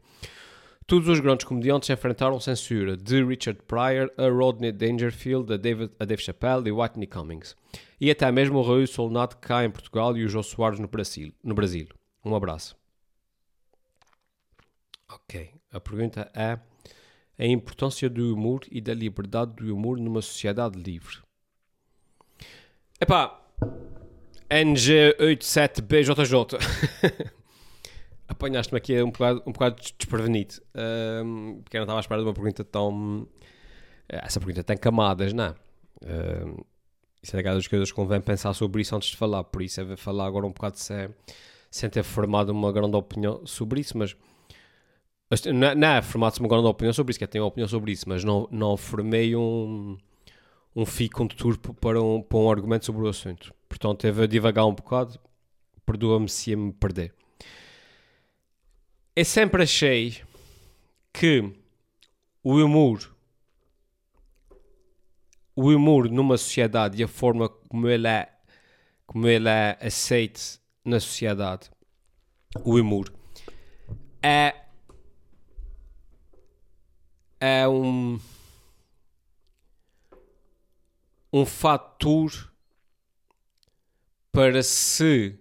Todos 0.88 1.08
os 1.08 1.18
grandes 1.18 1.44
comediantes 1.44 1.90
enfrentaram 1.90 2.38
censura, 2.38 2.96
de 2.96 3.24
Richard 3.24 3.60
Pryor 3.66 4.08
a 4.16 4.28
Rodney 4.28 4.70
Dangerfield, 4.70 5.52
a, 5.52 5.56
David, 5.56 5.90
a 5.98 6.04
Dave 6.04 6.22
Chappelle 6.22 6.68
e 6.68 6.72
Whitney 6.72 7.08
Cummings. 7.08 7.56
E 8.00 8.08
até 8.08 8.30
mesmo 8.30 8.58
o 8.58 8.62
Raul 8.62 8.86
Solnado 8.86 9.36
cá 9.36 9.64
em 9.64 9.70
Portugal 9.70 10.16
e 10.16 10.24
o 10.24 10.28
Jô 10.28 10.44
Soares 10.44 10.78
no 10.78 10.86
Brasil. 10.86 11.32
No 11.42 11.54
Brasil. 11.54 11.88
Um 12.24 12.36
abraço. 12.36 12.76
Ok. 15.08 15.50
A 15.72 15.80
pergunta 15.80 16.30
é 16.32 16.56
a 17.38 17.44
importância 17.44 18.08
do 18.08 18.34
humor 18.34 18.60
e 18.70 18.80
da 18.80 18.94
liberdade 18.94 19.56
do 19.56 19.74
humor 19.74 19.98
numa 19.98 20.22
sociedade 20.22 20.78
livre. 20.78 21.18
Epá, 23.00 23.42
NG87BJJ. 24.50 26.58
Apanhaste-me 28.28 28.78
aqui 28.78 29.00
um 29.02 29.10
bocado, 29.10 29.42
um 29.46 29.52
bocado 29.52 29.76
desprevenido. 29.98 30.54
Um, 30.74 31.60
porque 31.62 31.76
eu 31.76 31.80
não 31.80 31.84
estava 31.84 31.98
à 31.98 32.00
espera 32.00 32.22
de 32.22 32.26
uma 32.26 32.34
pergunta 32.34 32.64
tão. 32.64 33.28
Essa 34.08 34.40
pergunta 34.40 34.64
tem 34.64 34.76
camadas, 34.76 35.32
não 35.32 35.44
é? 35.44 35.54
Um, 36.02 36.56
isso 37.22 37.34
é 37.34 37.38
daquelas 37.38 37.66
coisas 37.66 37.90
que 37.90 37.96
convém 37.96 38.20
pensar 38.20 38.52
sobre 38.54 38.82
isso 38.82 38.94
antes 38.96 39.10
de 39.10 39.16
falar. 39.16 39.44
Por 39.44 39.62
isso 39.62 39.80
é 39.80 39.96
falar 39.96 40.26
agora 40.26 40.46
um 40.46 40.52
bocado 40.52 40.78
sem, 40.78 41.08
sem 41.70 41.90
ter 41.90 42.02
formado 42.02 42.50
uma 42.50 42.72
grande 42.72 42.96
opinião 42.96 43.46
sobre 43.46 43.80
isso, 43.80 43.96
mas. 43.96 44.16
Não, 45.52 45.74
não 45.74 45.88
é 45.88 46.02
formado-se 46.02 46.40
uma 46.40 46.68
opinião 46.68 46.92
sobre 46.92 47.10
isso, 47.10 47.18
que 47.18 47.24
eu 47.24 47.28
tenho 47.28 47.44
uma 47.44 47.48
opinião 47.48 47.68
sobre 47.68 47.92
isso, 47.92 48.08
mas 48.08 48.22
não, 48.22 48.48
não 48.50 48.76
formei 48.76 49.34
um 49.34 49.98
um 50.76 50.84
fio 50.84 51.10
condutor 51.10 51.56
para 51.56 52.02
um, 52.02 52.20
para 52.20 52.36
um 52.36 52.50
argumento 52.50 52.84
sobre 52.84 53.02
o 53.02 53.08
assunto. 53.08 53.54
Portanto, 53.66 54.00
teve 54.00 54.22
a 54.22 54.26
divagar 54.26 54.66
um 54.66 54.74
bocado, 54.74 55.18
perdoa-me 55.86 56.28
se 56.28 56.50
ia 56.50 56.56
me 56.56 56.70
perder. 56.70 57.14
Eu 59.16 59.24
sempre 59.24 59.62
achei 59.62 60.20
que 61.14 61.50
o 62.44 62.56
humor, 62.56 63.16
o 65.56 65.70
humor 65.70 66.10
numa 66.10 66.36
sociedade 66.36 67.00
e 67.00 67.04
a 67.04 67.08
forma 67.08 67.48
como 67.48 67.88
ele 67.88 68.06
é, 68.06 68.28
como 69.06 69.26
ele 69.26 69.48
é 69.48 69.78
aceito 69.80 70.60
na 70.84 71.00
sociedade, 71.00 71.70
o 72.62 72.74
humor, 72.74 73.10
é, 74.22 74.65
é 77.40 77.66
um 77.68 78.18
um 81.32 81.44
fator 81.44 82.50
para 84.32 84.62
se 84.62 85.38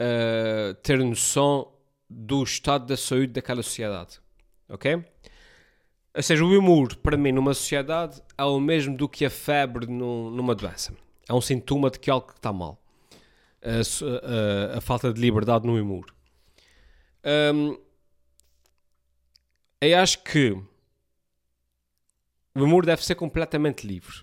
uh, 0.00 0.74
ter 0.82 0.98
noção 0.98 1.72
do 2.08 2.42
estado 2.42 2.86
da 2.86 2.96
saúde 2.96 3.28
daquela 3.28 3.62
sociedade. 3.62 4.20
Ok? 4.68 5.04
Ou 6.14 6.22
seja, 6.22 6.44
o 6.44 6.58
humor, 6.58 6.94
para 6.96 7.16
mim, 7.16 7.32
numa 7.32 7.54
sociedade, 7.54 8.22
é 8.36 8.44
o 8.44 8.60
mesmo 8.60 8.96
do 8.96 9.08
que 9.08 9.24
a 9.24 9.30
febre 9.30 9.86
numa 9.86 10.54
doença. 10.54 10.94
É 11.28 11.32
um 11.32 11.40
sintoma 11.40 11.90
de 11.90 11.98
que 11.98 12.10
algo 12.10 12.30
está 12.34 12.52
mal. 12.52 12.78
A, 13.62 14.74
a, 14.74 14.78
a, 14.78 14.80
falta 14.80 15.12
de 15.12 15.20
liberdade 15.20 15.66
no 15.66 15.80
humor. 15.80 16.14
Um, 17.54 17.78
eu 19.90 19.98
acho 19.98 20.22
que 20.22 20.52
o 22.54 22.62
humor 22.62 22.86
deve 22.86 23.04
ser 23.04 23.14
completamente 23.14 23.86
livre. 23.86 24.22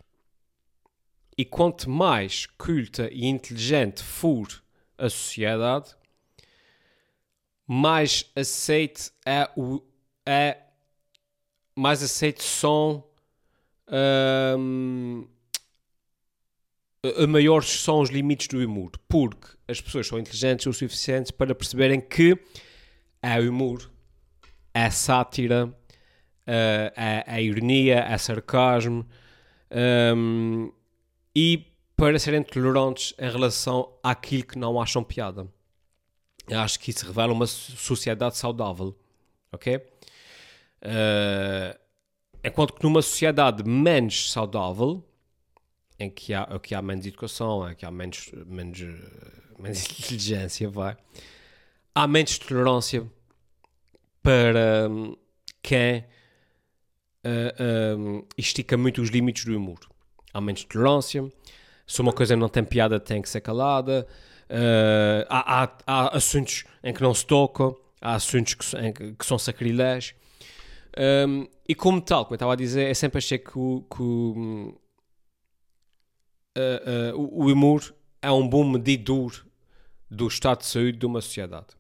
E 1.37 1.43
quanto 1.43 1.89
mais 1.89 2.45
culta 2.45 3.09
e 3.11 3.25
inteligente 3.25 4.03
for 4.03 4.47
a 4.97 5.09
sociedade, 5.09 5.95
mais 7.65 8.29
aceite 8.35 9.11
é 9.25 9.49
o 9.55 9.81
é 10.25 10.57
mais 11.75 12.03
aceite 12.03 12.43
são 12.43 13.03
um, 14.63 15.27
maiores 17.27 17.69
são 17.69 18.01
os 18.01 18.09
limites 18.09 18.47
do 18.47 18.59
humor, 18.59 18.91
porque 19.07 19.47
as 19.67 19.79
pessoas 19.79 20.07
são 20.07 20.19
inteligentes 20.19 20.65
o 20.65 20.73
suficiente 20.73 21.31
para 21.31 21.55
perceberem 21.55 22.01
que 22.01 22.37
é 23.21 23.39
humor, 23.39 23.89
é 24.79 24.89
sátira, 24.89 25.73
é, 26.47 27.23
é 27.27 27.43
ironia, 27.43 27.99
é 27.99 28.17
sarcasmo, 28.17 29.05
um, 30.15 30.71
e 31.35 31.65
para 31.95 32.17
serem 32.17 32.41
tolerantes 32.41 33.13
em 33.19 33.29
relação 33.29 33.93
àquilo 34.01 34.45
que 34.45 34.57
não 34.57 34.81
acham 34.81 35.03
piada. 35.03 35.47
Eu 36.47 36.59
acho 36.59 36.79
que 36.79 36.91
isso 36.91 37.05
revela 37.05 37.33
uma 37.33 37.45
sociedade 37.45 38.37
saudável, 38.37 38.97
ok? 39.51 39.75
Uh, 39.75 41.77
enquanto 42.43 42.73
que 42.73 42.83
numa 42.83 43.01
sociedade 43.01 43.63
menos 43.63 44.31
saudável, 44.31 45.03
em 45.99 46.09
que 46.09 46.33
há, 46.33 46.57
que 46.59 46.73
há 46.73 46.81
menos 46.81 47.05
educação, 47.05 47.69
em 47.69 47.75
que 47.75 47.85
há 47.85 47.91
menos, 47.91 48.31
menos, 48.45 48.79
menos 49.59 49.85
inteligência, 49.99 50.69
vai, 50.69 50.97
há 51.93 52.07
menos 52.07 52.39
tolerância 52.39 53.05
para 54.21 54.87
hum, 54.89 55.15
quem 55.61 56.05
uh, 57.25 57.97
um, 57.97 58.23
estica 58.37 58.77
muito 58.77 59.01
os 59.01 59.09
limites 59.09 59.45
do 59.45 59.55
humor. 59.55 59.79
Há 60.33 60.41
menos 60.41 60.63
tolerância, 60.63 61.27
se 61.87 62.01
uma 62.01 62.13
coisa 62.13 62.35
não 62.35 62.49
tem 62.49 62.63
piada 62.63 62.99
tem 62.99 63.21
que 63.21 63.29
ser 63.29 63.41
calada, 63.41 64.07
uh, 64.49 65.25
há, 65.29 65.63
há, 65.63 65.77
há, 65.87 66.17
assuntos 66.17 66.63
em 66.83 66.93
que 66.93 67.01
não 67.01 67.13
se 67.13 67.25
toca, 67.25 67.73
há 68.01 68.15
assuntos 68.15 68.53
que, 68.53 69.13
que 69.13 69.25
são 69.25 69.39
sacrilégios. 69.39 70.15
Um, 71.27 71.47
e 71.67 71.75
como 71.75 72.01
tal, 72.01 72.25
como 72.25 72.33
eu 72.33 72.37
estava 72.37 72.53
a 72.53 72.55
dizer, 72.55 72.89
é 72.89 72.93
sempre 72.93 73.19
achei 73.19 73.37
que 73.37 73.57
o, 73.57 73.85
que 73.89 74.01
o, 74.01 74.73
uh, 76.57 77.15
uh, 77.15 77.43
o 77.45 77.51
humor 77.51 77.93
é 78.21 78.31
um 78.31 78.47
bom 78.47 78.63
medidor 78.63 79.45
do 80.09 80.27
estado 80.27 80.59
de 80.59 80.65
saúde 80.65 80.97
de 80.97 81.05
uma 81.05 81.21
sociedade. 81.21 81.78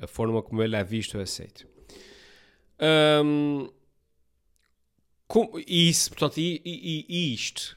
A 0.00 0.06
forma 0.06 0.42
como 0.42 0.62
ele 0.62 0.76
é 0.76 0.84
visto 0.84 1.16
e 1.16 1.22
aceito. 1.22 1.66
Um, 3.24 3.68
com, 5.26 5.50
isso, 5.66 6.10
portanto, 6.10 6.38
e, 6.38 6.60
e, 6.64 7.06
e, 7.08 7.34
isto 7.34 7.76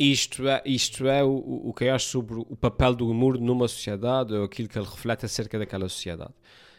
isto 0.00 0.48
é, 0.48 0.62
isto 0.64 1.06
é 1.06 1.22
o, 1.22 1.34
o 1.36 1.74
que 1.74 1.84
eu 1.84 1.94
acho 1.94 2.06
sobre 2.06 2.38
o 2.38 2.56
papel 2.56 2.94
do 2.94 3.06
humor 3.06 3.38
numa 3.38 3.68
sociedade 3.68 4.32
ou 4.32 4.44
aquilo 4.44 4.66
que 4.66 4.78
ele 4.78 4.86
reflete 4.86 5.26
acerca 5.26 5.58
daquela 5.58 5.90
sociedade. 5.90 6.32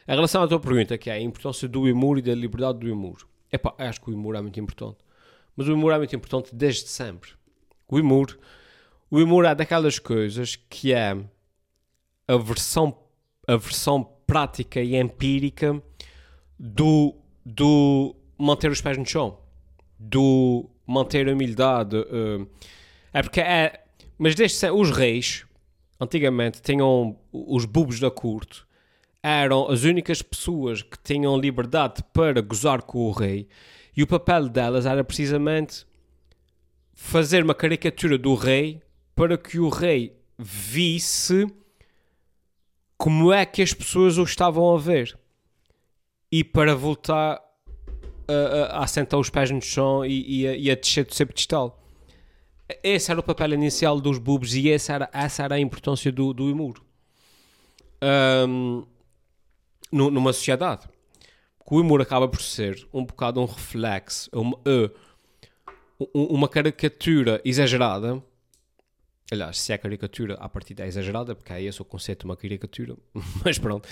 Em 0.08 0.16
relação 0.16 0.42
à 0.42 0.48
tua 0.48 0.60
pergunta, 0.60 0.98
que 0.98 1.08
é 1.08 1.14
a 1.14 1.22
importância 1.22 1.68
do 1.68 1.84
humor 1.84 2.18
e 2.18 2.24
da 2.24 2.34
liberdade 2.34 2.80
do 2.80 2.92
humor, 2.92 3.28
epá, 3.52 3.76
acho 3.78 4.02
que 4.02 4.10
o 4.10 4.16
humor 4.16 4.36
é 4.36 4.42
muito 4.42 4.60
importante. 4.60 4.98
Mas 5.56 5.68
o 5.68 5.76
humor 5.76 5.94
é 5.94 6.00
muito 6.00 6.16
importante 6.16 6.50
desde 6.56 6.90
sempre. 6.90 7.30
O 7.88 8.00
humor, 8.00 8.40
o 9.12 9.20
humor 9.20 9.46
é 9.46 9.54
daquelas 9.54 10.00
coisas 10.00 10.56
que 10.56 10.92
é 10.92 11.16
a 12.28 12.38
versão, 12.38 12.98
a 13.52 13.58
versão 13.58 14.08
prática 14.26 14.82
e 14.82 14.96
empírica 14.96 15.82
do, 16.58 17.16
do 17.46 18.16
manter 18.38 18.72
os 18.72 18.80
pés 18.80 18.98
no 18.98 19.06
chão, 19.06 19.38
do 20.00 20.70
manter 20.88 21.28
a 21.28 21.34
humildade. 21.34 21.98
Uh, 21.98 22.48
é 23.14 23.22
porque 23.22 23.42
é. 23.42 23.84
Mas 24.18 24.36
desde 24.36 24.70
os 24.70 24.92
reis, 24.92 25.46
antigamente, 26.00 26.62
tinham 26.62 27.18
os 27.32 27.66
bubos 27.66 28.00
da 28.00 28.10
corte, 28.10 28.64
eram 29.22 29.70
as 29.70 29.84
únicas 29.84 30.22
pessoas 30.22 30.82
que 30.82 30.98
tinham 31.04 31.38
liberdade 31.38 32.04
para 32.14 32.40
gozar 32.42 32.84
com 32.84 33.00
o 33.00 33.12
rei, 33.12 33.48
e 33.98 34.02
o 34.02 34.08
papel 34.08 34.48
delas 34.48 34.86
era 34.86 35.04
precisamente 35.04 35.86
fazer 36.94 37.44
uma 37.44 37.56
caricatura 37.56 38.18
do 38.18 38.34
rei 38.36 38.82
para 39.16 39.38
que 39.38 39.60
o 39.60 39.70
rei 39.70 40.16
visse 40.38 41.48
como 43.02 43.34
é 43.34 43.48
que 43.48 43.64
as 43.64 43.74
pessoas 43.74 44.20
o 44.20 44.24
estavam 44.24 44.76
a 44.76 44.78
ver 44.78 45.18
e 46.32 46.44
para 46.44 46.76
voltar 46.76 47.42
a, 48.28 48.32
a, 48.32 48.66
a 48.78 48.84
assentar 48.84 49.20
os 49.20 49.28
pés 49.28 49.50
no 49.50 49.60
chão 49.60 50.06
e, 50.06 50.42
e, 50.44 50.48
a, 50.48 50.56
e 50.56 50.70
a 50.70 50.76
descer 50.76 51.04
do 51.04 51.16
seu 51.16 51.26
pedestal. 51.26 51.84
Esse 52.84 53.10
era 53.10 53.20
o 53.20 53.24
papel 53.24 53.54
inicial 53.54 54.00
dos 54.00 54.20
bubos 54.20 54.54
e 54.54 54.70
essa 54.70 54.94
era, 54.94 55.10
essa 55.12 55.42
era 55.42 55.56
a 55.56 55.60
importância 55.60 56.12
do, 56.12 56.32
do 56.32 56.46
humor 56.46 56.80
um, 58.48 58.86
numa 59.92 60.32
sociedade. 60.32 60.88
o 61.66 61.80
humor 61.80 62.04
acaba 62.04 62.28
por 62.28 62.40
ser 62.40 62.88
um 62.94 63.04
bocado 63.04 63.42
um 63.42 63.46
reflexo, 63.46 64.30
uma, 64.32 64.60
uma 66.14 66.48
caricatura 66.48 67.42
exagerada. 67.44 68.22
Aliás, 69.32 69.62
se 69.62 69.72
é 69.72 69.78
caricatura, 69.78 70.34
a 70.36 70.50
partida 70.50 70.84
é 70.84 70.88
exagerada, 70.88 71.34
porque 71.34 71.54
é 71.54 71.64
esse 71.64 71.82
o 71.82 71.86
conceito 71.86 72.20
de 72.20 72.26
uma 72.26 72.36
caricatura, 72.36 72.98
mas 73.46 73.58
pronto. 73.58 73.88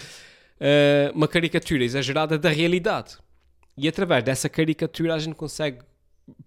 Uh, 0.60 1.15
uma 1.15 1.30
caricatura 1.30 1.82
exagerada 1.82 2.38
da 2.38 2.49
realidade. 2.49 3.17
E 3.78 3.88
através 3.88 4.21
dessa 4.21 4.49
caricatura 4.49 5.15
a 5.15 5.19
gente 5.19 5.36
consegue 5.36 5.80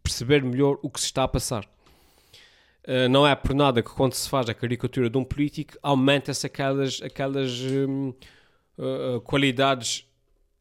perceber 0.02 0.42
melhor 0.42 0.78
o 0.82 0.90
que 0.90 1.00
se 1.00 1.06
está 1.06 1.24
a 1.24 1.28
passar. 1.28 1.64
Uh, 2.86 3.08
não 3.08 3.26
é 3.26 3.34
por 3.34 3.54
nada 3.54 3.82
que 3.82 3.90
quando 3.90 4.12
se 4.12 4.28
faz 4.28 4.48
a 4.50 4.54
caricatura 4.54 5.08
de 5.08 5.16
um 5.16 5.24
político 5.24 5.78
aumenta-se 5.82 6.46
aquelas, 6.46 7.00
aquelas 7.00 7.58
um, 7.60 8.12
uh, 8.76 9.20
qualidades 9.22 10.06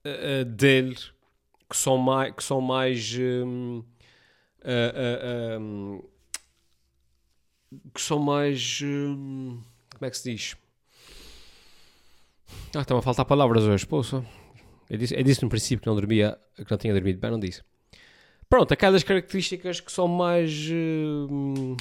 uh, 0.05 0.45
dele 0.45 0.95
que 1.69 1.75
são 1.75 1.97
mais, 1.97 2.33
que 2.33 2.43
são 2.43 2.61
mais 2.61 3.13
um, 3.17 3.83
um, 5.59 6.03
que 7.93 8.01
são 8.01 8.19
mais 8.19 8.81
como 10.01 10.07
é 10.07 10.09
que 10.09 10.17
se 10.17 10.31
diz? 10.31 10.57
Ah, 12.75 12.81
estão 12.81 12.97
a 12.97 13.03
faltar 13.03 13.23
palavras 13.23 13.65
hoje, 13.65 13.85
poxa. 13.85 14.25
Eu 14.89 14.97
disse, 14.97 15.15
eu 15.15 15.23
disse 15.23 15.43
no 15.43 15.49
princípio 15.49 15.79
que 15.79 15.87
não 15.87 15.95
dormia, 15.95 16.39
que 16.55 16.71
não 16.71 16.77
tinha 16.77 16.91
dormido 16.91 17.19
bem, 17.19 17.29
não 17.29 17.39
disse. 17.39 17.61
Pronto, 18.49 18.73
aquelas 18.73 19.03
características 19.03 19.79
que 19.79 19.91
são 19.91 20.07
mais 20.07 20.51
uh, 20.71 21.77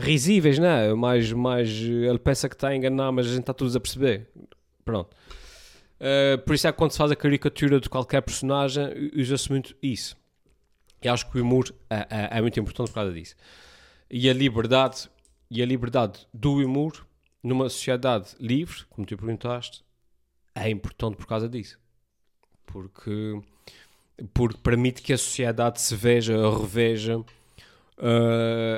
risíveis, 0.00 0.58
né? 0.58 0.94
Mais, 0.94 1.30
mais. 1.32 1.68
Ele 1.68 2.18
pensa 2.18 2.48
que 2.48 2.54
está 2.54 2.68
a 2.68 2.76
enganar, 2.76 3.12
mas 3.12 3.26
a 3.26 3.28
gente 3.28 3.40
está 3.40 3.52
todos 3.52 3.76
a 3.76 3.80
perceber. 3.80 4.26
Pronto. 4.82 5.14
Uh, 6.00 6.38
por 6.46 6.54
isso 6.54 6.66
é 6.66 6.72
que 6.72 6.78
quando 6.78 6.92
se 6.92 6.98
faz 6.98 7.10
a 7.10 7.16
caricatura 7.16 7.78
de 7.78 7.90
qualquer 7.90 8.22
personagem, 8.22 9.12
usa-se 9.14 9.50
muito 9.50 9.76
isso. 9.82 10.16
E 11.02 11.08
acho 11.08 11.30
que 11.30 11.38
o 11.38 11.42
humor 11.42 11.72
é, 11.90 12.06
é, 12.10 12.38
é, 12.38 12.40
muito 12.40 12.58
importante 12.58 12.88
por 12.88 12.94
causa 12.94 13.12
disso. 13.12 13.36
E 14.16 14.30
a 14.30 14.32
liberdade, 14.32 15.10
e 15.50 15.60
a 15.60 15.66
liberdade 15.66 16.24
do 16.32 16.52
humor 16.58 17.04
numa 17.42 17.68
sociedade 17.68 18.28
livre, 18.38 18.84
como 18.88 19.04
tu 19.04 19.16
perguntaste, 19.16 19.84
é 20.54 20.70
importante 20.70 21.16
por 21.16 21.26
causa 21.26 21.48
disso. 21.48 21.80
Porque, 22.64 23.42
porque 24.32 24.56
permite 24.58 25.02
que 25.02 25.12
a 25.12 25.18
sociedade 25.18 25.80
se 25.80 25.96
veja, 25.96 26.36
reveja 26.48 27.18
uh, 27.18 27.24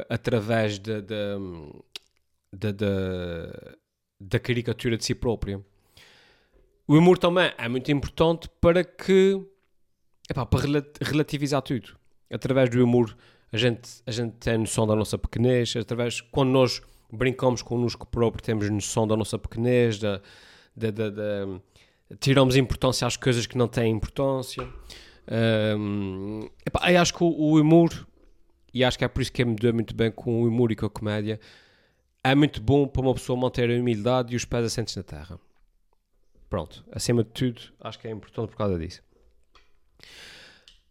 através 0.09 0.79
da, 0.79 1.03
da, 1.03 1.37
da, 2.72 3.77
da, 4.18 4.40
caricatura 4.40 4.96
de 4.96 5.05
si 5.05 5.14
própria. 5.14 5.62
O 6.88 6.94
humor 6.94 7.18
também 7.18 7.53
é 7.59 7.68
muito 7.68 7.92
importante 7.92 8.49
para 8.59 8.83
que 8.83 9.38
epá, 10.31 10.46
para 10.46 10.62
relativizar 11.03 11.61
tudo. 11.61 11.94
Através 12.31 12.70
do 12.70 12.83
humor 12.83 13.14
a 13.56 13.58
gente, 13.58 14.02
a 14.06 14.10
gente 14.10 14.34
tem 14.34 14.58
noção 14.58 14.86
da 14.86 14.94
nossa 14.94 15.16
pequenez, 15.16 15.74
através 15.76 16.20
quando 16.20 16.50
nós 16.50 16.82
brincamos 17.10 17.62
connosco 17.62 18.06
próprio, 18.06 18.44
temos 18.44 18.68
noção 18.68 19.06
da 19.06 19.16
nossa 19.16 19.38
pequenez, 19.38 19.98
da, 19.98 20.20
da, 20.76 20.90
da, 20.90 21.10
da, 21.10 21.60
tiramos 22.20 22.54
importância 22.54 23.06
às 23.06 23.16
coisas 23.16 23.46
que 23.46 23.56
não 23.56 23.66
têm 23.66 23.92
importância. 23.92 24.62
Um, 25.78 26.48
eu 26.64 27.00
acho 27.00 27.14
que 27.14 27.24
o, 27.24 27.28
o, 27.28 27.58
humor, 27.58 28.06
e 28.74 28.84
acho 28.84 28.98
que 28.98 29.04
é 29.04 29.08
por 29.08 29.22
isso 29.22 29.32
que 29.32 29.44
me 29.44 29.56
deu 29.56 29.72
muito 29.72 29.94
bem 29.94 30.10
com 30.10 30.42
o 30.42 30.46
humor 30.46 30.70
e 30.70 30.76
com 30.76 30.84
a 30.84 30.90
comédia, 30.90 31.40
é 32.22 32.34
muito 32.34 32.60
bom 32.60 32.86
para 32.86 33.00
uma 33.00 33.14
pessoa 33.14 33.38
manter 33.38 33.70
a 33.70 33.80
humildade 33.80 34.34
e 34.34 34.36
os 34.36 34.44
pés 34.44 34.66
assentes 34.66 34.94
na 34.96 35.02
terra. 35.02 35.40
Pronto, 36.50 36.84
acima 36.92 37.24
de 37.24 37.30
tudo, 37.30 37.60
acho 37.80 37.98
que 37.98 38.06
é 38.06 38.10
importante 38.10 38.50
por 38.50 38.56
causa 38.56 38.78
disso. 38.78 39.02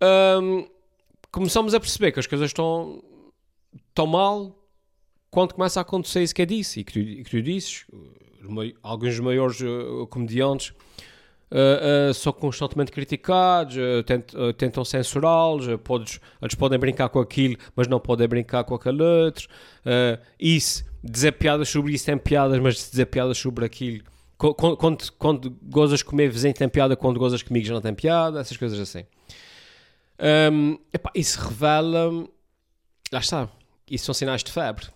Um, 0.02 0.75
começamos 1.36 1.74
a 1.74 1.82
perceber 1.82 2.14
que 2.14 2.20
as 2.22 2.26
coisas 2.26 2.48
estão, 2.48 3.04
estão 3.90 4.08
mal 4.08 4.58
quando 5.30 5.54
começa 5.54 5.82
a 5.82 5.82
acontecer 5.82 6.24
isso 6.24 6.34
que 6.34 6.42
é 6.42 6.46
disse 6.46 6.80
e 6.80 6.84
que 6.86 6.94
tu, 6.94 7.24
que 7.24 7.30
tu 7.30 7.42
disses, 7.42 7.86
alguns 8.82 9.10
dos 9.10 9.20
maiores 9.20 9.60
uh, 9.60 10.08
comediantes 10.08 10.70
uh, 11.52 12.10
uh, 12.10 12.14
são 12.14 12.32
constantemente 12.32 12.90
criticados, 12.90 13.76
tent, 14.06 14.32
tentam 14.58 14.86
censurá-los, 14.86 15.68
eles 15.68 16.56
podem 16.56 16.80
brincar 16.80 17.10
com 17.10 17.20
aquilo, 17.20 17.58
mas 17.76 17.86
não 17.90 18.00
podem 18.00 18.30
brincar 18.30 18.64
com 18.64 18.74
aquele 18.74 19.04
outro. 19.04 19.50
isso, 20.40 20.86
dizer 21.04 21.34
piadas 21.34 21.68
sobre 21.68 21.92
isso 21.92 22.06
tem 22.06 22.18
piadas, 22.18 22.58
mas 22.62 22.76
dizer 22.76 23.08
piadas 23.08 23.38
sobre 23.38 23.66
aquilo. 23.66 24.06
Quando, 24.38 24.78
quando, 24.78 25.12
quando 25.20 25.58
gozas 25.64 26.02
comer 26.02 26.30
vizinho 26.30 26.54
tem 26.54 26.70
piada, 26.70 26.96
quando 26.96 27.20
gozas 27.20 27.44
comigo 27.44 27.66
já 27.66 27.74
não 27.74 27.82
tem 27.82 27.94
piada, 27.94 28.40
essas 28.40 28.56
coisas 28.56 28.80
assim. 28.80 29.04
Um, 30.20 30.78
epá, 30.94 31.12
isso 31.16 31.40
revela. 31.40 32.28
Lá 33.12 33.20
está. 33.20 33.50
Isso 33.90 34.06
são 34.06 34.14
sinais 34.14 34.44
de 34.44 34.52
febre. 34.52 34.88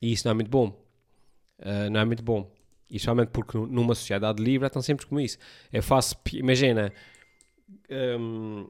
E 0.00 0.12
isso 0.12 0.26
não 0.26 0.32
é 0.32 0.34
muito 0.34 0.50
bom. 0.50 0.68
Uh, 1.58 1.90
não 1.90 2.00
é 2.00 2.04
muito 2.04 2.22
bom. 2.22 2.50
E 2.90 2.98
somente 2.98 3.28
porque 3.28 3.56
numa 3.56 3.94
sociedade 3.94 4.42
livre 4.42 4.66
é 4.66 4.70
tão 4.70 4.82
simples 4.82 5.08
como 5.08 5.20
isso. 5.20 5.38
Eu 5.72 5.82
faço. 5.82 6.16
Imagina. 6.32 6.92
Um, 7.88 8.68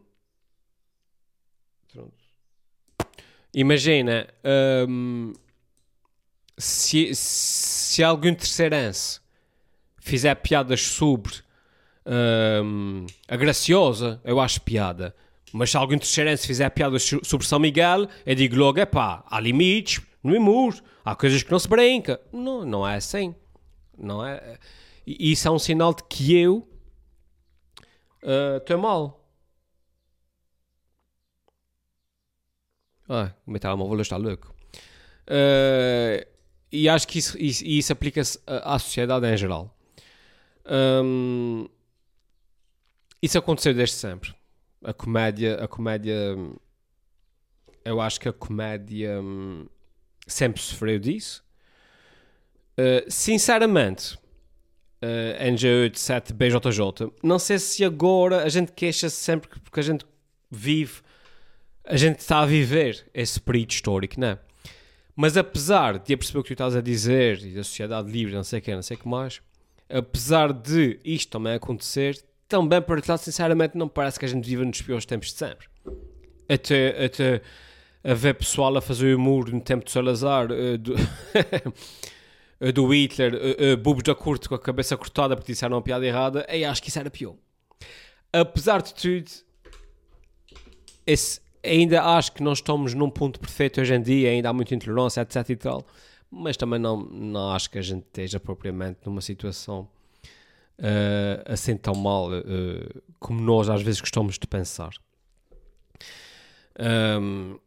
imagina, 3.55 4.29
hum, 4.88 5.33
se, 6.57 7.14
se 7.14 8.05
algum 8.05 8.35
terceirense 8.35 9.20
fizer 9.98 10.35
piadas 10.37 10.83
sobre 10.83 11.33
hum, 12.62 13.07
a 13.26 13.37
Graciosa, 13.37 14.20
eu 14.24 14.38
acho 14.38 14.61
piada. 14.61 15.14
Mas 15.53 15.71
se 15.71 15.77
algum 15.77 15.99
terceirense 15.99 16.47
fizer 16.47 16.69
piadas 16.71 17.03
so- 17.03 17.21
sobre 17.25 17.47
São 17.47 17.59
Miguel, 17.59 18.07
eu 18.25 18.35
digo 18.35 18.57
logo, 18.57 18.79
é 18.79 18.87
pá, 18.87 19.25
há 19.29 19.41
limites, 19.41 20.01
no 20.23 20.35
imur, 20.37 20.75
há 21.05 21.15
coisas 21.17 21.43
que 21.43 21.51
não 21.51 21.59
se 21.59 21.69
brinca. 21.69 22.21
Não, 22.33 22.65
não 22.65 22.87
é 22.87 22.97
assim. 22.97 23.35
Não 23.99 24.25
é. 24.25 24.59
E 25.07 25.33
isso 25.33 25.49
é 25.49 25.51
um 25.51 25.59
sinal 25.59 25.93
de 25.95 26.05
que 26.05 26.37
eu 26.37 26.67
estou 28.59 28.79
mal. 28.79 29.17
Ah, 33.09 33.33
o 33.47 33.51
meu 33.51 33.61
telemóvel 33.61 34.01
está 34.01 34.17
louco. 34.17 34.55
Ah, 35.27 36.27
e 36.73 36.89
acho 36.89 37.09
que 37.09 37.19
isso, 37.19 37.37
isso, 37.39 37.65
isso 37.65 37.93
aplica-se 37.93 38.39
à 38.47 38.75
à 38.75 38.79
sociedade 38.79 39.27
em 39.27 39.37
geral. 39.37 39.77
Hum, 40.67 41.69
isso 43.23 43.39
aconteceu 43.39 43.75
desde 43.75 43.97
sempre. 43.97 44.35
A 44.83 44.93
comédia, 44.95 45.57
a 45.62 45.69
comédia, 45.69 46.37
eu 47.85 48.01
acho 48.01 48.19
que 48.19 48.29
a 48.29 48.33
comédia 48.33 49.21
hum, 49.21 49.66
sempre 50.27 50.61
sofreu 50.61 50.99
disso. 50.99 51.45
Uh, 52.79 53.05
sinceramente, 53.11 54.14
uh, 55.03 55.45
NG87 55.45 56.33
BJJ, 56.33 57.12
não 57.23 57.38
sei 57.38 57.59
se 57.59 57.85
agora 57.85 58.43
a 58.43 58.49
gente 58.49 58.73
queixa-se 58.73 59.16
sempre 59.16 59.51
que- 59.51 59.61
porque 59.61 59.81
a 59.81 59.83
gente 59.83 60.07
vive, 60.51 61.03
a 61.85 61.97
gente 61.97 62.21
está 62.21 62.40
a 62.40 62.47
viver 62.47 63.07
esse 63.12 63.38
período 63.38 63.71
histórico, 63.73 64.19
não 64.19 64.29
é? 64.29 64.38
Mas 65.14 65.37
apesar 65.37 65.99
de 65.99 66.14
eu 66.14 66.16
perceber 66.19 66.38
o 66.38 66.43
que 66.43 66.49
tu 66.49 66.53
estás 66.55 66.75
a 66.75 66.81
dizer 66.81 67.45
e 67.45 67.55
da 67.55 67.62
sociedade 67.62 68.11
livre, 68.11 68.35
não 68.35 68.45
sei 68.45 68.61
o 68.61 68.62
que, 68.62 68.75
não 68.75 68.83
sei 68.83 68.97
o 68.97 69.01
que 69.01 69.09
mais, 69.09 69.43
apesar 69.90 70.53
de 70.55 70.99
isto 71.05 71.31
também 71.31 71.53
acontecer, 71.53 72.25
também, 72.51 72.83
por 72.83 72.97
outro 72.97 73.13
lado, 73.13 73.21
sinceramente, 73.21 73.79
não 73.79 73.89
parece 73.89 74.19
que 74.19 74.25
a 74.25 74.29
gente 74.29 74.47
viva 74.47 74.65
nos 74.65 74.83
piores 74.83 75.07
tempos 75.07 75.29
de 75.29 75.35
sempre. 75.35 75.69
Até, 76.49 77.05
até 77.05 77.43
a 78.03 78.13
ver 78.13 78.35
pessoal 78.35 78.77
a 78.77 78.81
fazer 78.81 79.15
humor 79.15 79.51
no 79.51 79.61
tempo 79.61 79.85
de 79.85 79.93
Salazar, 79.93 80.49
eh, 80.51 80.77
do, 80.77 80.95
eh, 82.61 82.73
do 82.73 82.93
Hitler, 82.93 83.35
uh, 83.35 83.77
bubos 83.77 84.03
da 84.03 84.15
corte 84.15 84.49
com 84.49 84.55
a 84.57 84.59
cabeça 84.59 84.97
cortada 84.97 85.37
porque 85.37 85.53
disseram 85.53 85.77
uma 85.77 85.83
piada 85.83 86.05
errada, 86.05 86.45
eu 86.49 86.69
acho 86.69 86.83
que 86.83 86.89
isso 86.89 86.99
era 86.99 87.09
pior. 87.09 87.37
Apesar 88.33 88.83
de 88.83 88.95
tudo, 88.95 89.31
esse, 91.07 91.41
ainda 91.63 92.03
acho 92.03 92.33
que 92.33 92.43
nós 92.43 92.59
estamos 92.59 92.95
num 92.95 93.11
ponto 93.11 93.39
perfeito 93.39 93.81
hoje 93.81 93.95
em 93.95 94.03
dia, 94.03 94.31
ainda 94.31 94.49
há 94.49 94.53
muita 94.53 94.75
intolerância, 94.75 95.21
etc 95.21 95.51
e 95.51 95.57
tal, 95.57 95.87
mas 96.29 96.57
também 96.57 96.81
não, 96.81 96.97
não 96.97 97.53
acho 97.53 97.71
que 97.71 97.79
a 97.79 97.83
gente 97.83 98.05
esteja 98.07 98.41
propriamente 98.41 98.99
numa 99.05 99.21
situação 99.21 99.89
eh, 100.83 101.45
assim 101.47 101.77
tão 101.77 101.95
mal 101.95 102.35
eh, 102.35 103.03
como 103.19 103.40
nós 103.40 103.69
às 103.69 103.83
vezes 103.83 104.01
gostamos 104.01 104.38
de 104.38 104.47
pensar. 104.47 104.90
Um, 106.79 107.59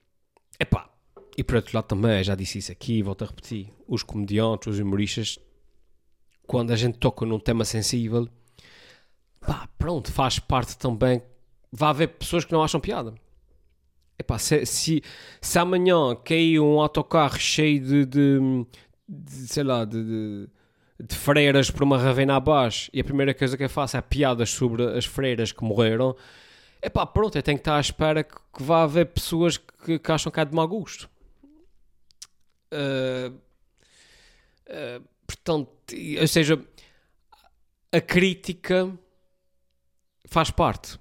epá, 0.59 0.89
e 1.37 1.43
por 1.43 1.57
outro 1.57 1.75
lado 1.75 1.85
também, 1.85 2.23
já 2.23 2.33
disse 2.33 2.57
isso 2.57 2.71
aqui, 2.71 3.03
volto 3.03 3.23
a 3.23 3.27
repetir, 3.27 3.71
os 3.87 4.01
comediantes, 4.01 4.73
os 4.73 4.79
humoristas, 4.79 5.37
quando 6.47 6.71
a 6.71 6.75
gente 6.75 6.97
toca 6.97 7.25
num 7.25 7.39
tema 7.39 7.63
sensível, 7.63 8.27
pá, 9.39 9.69
pronto, 9.77 10.11
faz 10.11 10.39
parte 10.39 10.75
também, 10.77 11.21
vai 11.71 11.89
haver 11.89 12.07
pessoas 12.07 12.45
que 12.45 12.51
não 12.51 12.63
acham 12.63 12.79
piada. 12.79 13.13
Epá, 14.17 14.39
se, 14.39 14.65
se, 14.65 15.03
se 15.41 15.59
amanhã 15.59 16.15
cair 16.15 16.59
um 16.59 16.79
autocarro 16.79 17.37
cheio 17.39 17.79
de, 17.83 18.05
de, 18.05 18.39
de, 19.07 19.47
sei 19.47 19.63
lá, 19.63 19.85
de, 19.85 20.03
de, 20.03 20.49
de 20.99 21.15
freiras 21.15 21.71
por 21.71 21.83
uma 21.83 21.97
ravena 21.97 22.35
abaixo 22.35 22.89
e 22.93 22.99
a 22.99 23.03
primeira 23.03 23.33
coisa 23.33 23.57
que 23.57 23.63
eu 23.63 23.69
faço 23.69 23.97
é 23.97 24.01
piadas 24.01 24.49
sobre 24.49 24.83
as 24.97 25.05
freiras 25.05 25.51
que 25.51 25.63
morreram, 25.63 26.15
epá, 26.81 27.05
pronto, 27.05 27.37
eu 27.37 27.43
tenho 27.43 27.57
que 27.57 27.61
estar 27.61 27.77
à 27.77 27.79
espera 27.79 28.23
que, 28.23 28.35
que 28.35 28.63
vá 28.63 28.83
haver 28.83 29.07
pessoas 29.07 29.57
que, 29.57 29.97
que 29.99 30.11
acham 30.11 30.31
que 30.31 30.39
é 30.39 30.45
de 30.45 30.53
mau 30.53 30.67
gosto. 30.67 31.09
Uh, 32.71 33.33
uh, 34.69 35.03
portanto, 35.25 35.69
ou 36.19 36.27
seja, 36.27 36.59
a 37.91 38.01
crítica 38.01 38.91
faz 40.25 40.49
parte, 40.49 40.99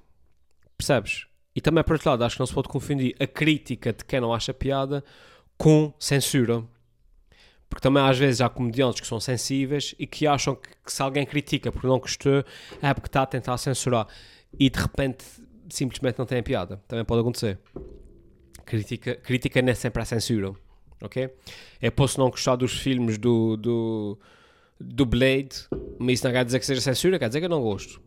percebes? 0.77 1.27
E 1.55 1.61
também, 1.61 1.85
por 1.85 1.95
outro 1.95 2.11
lado, 2.11 2.25
acho 2.25 2.37
que 2.37 2.41
não 2.41 2.47
se 2.47 2.55
pode 2.55 2.69
confundir 2.69 3.15
a 3.21 3.27
crítica 3.27 3.93
de 3.93 4.05
quem 4.05 4.21
não 4.21 4.33
acha 4.33 4.55
piada 4.55 5.05
com 5.57 5.93
censura. 5.99 6.65
Porque 7.73 7.81
também 7.81 8.03
às 8.03 8.19
vezes 8.19 8.43
há 8.43 8.51
comediantes 8.51 9.01
que 9.01 9.07
são 9.07 9.19
sensíveis 9.19 9.95
e 9.99 10.07
que 10.07 10.27
acham 10.27 10.55
que, 10.55 10.69
que 10.85 10.93
se 10.93 11.01
alguém 11.01 11.25
critica 11.25 11.73
porque 11.73 11.87
não 11.87 11.99
gostou, 11.99 12.45
é 12.83 12.93
porque 12.93 13.09
está 13.09 13.23
a 13.23 13.27
tentar 13.27 13.57
censurar. 13.57 14.07
E 14.61 14.69
de 14.69 14.79
repente 14.79 15.25
simplesmente 15.71 16.19
não 16.19 16.27
tem 16.27 16.43
piada. 16.43 16.83
Também 16.87 17.03
pode 17.03 17.23
acontecer. 17.23 17.59
Crítica, 18.67 19.15
crítica 19.15 19.59
é 19.59 19.75
sempre 19.75 20.03
a 20.03 20.05
censura. 20.05 20.53
Ok? 21.01 21.31
Eu 21.81 21.93
posso 21.93 22.21
não 22.21 22.29
gostar 22.29 22.57
dos 22.57 22.79
filmes 22.79 23.17
do, 23.17 23.57
do, 23.57 24.19
do 24.79 25.07
Blade, 25.07 25.67
mas 25.99 26.19
isso 26.19 26.27
não 26.27 26.33
quer 26.33 26.45
dizer 26.45 26.61
que 26.61 26.67
seja 26.67 26.83
censura, 26.83 27.19
quer 27.19 27.29
dizer 27.29 27.41
que 27.41 27.47
eu 27.47 27.51
não 27.51 27.63
gosto. 27.63 28.03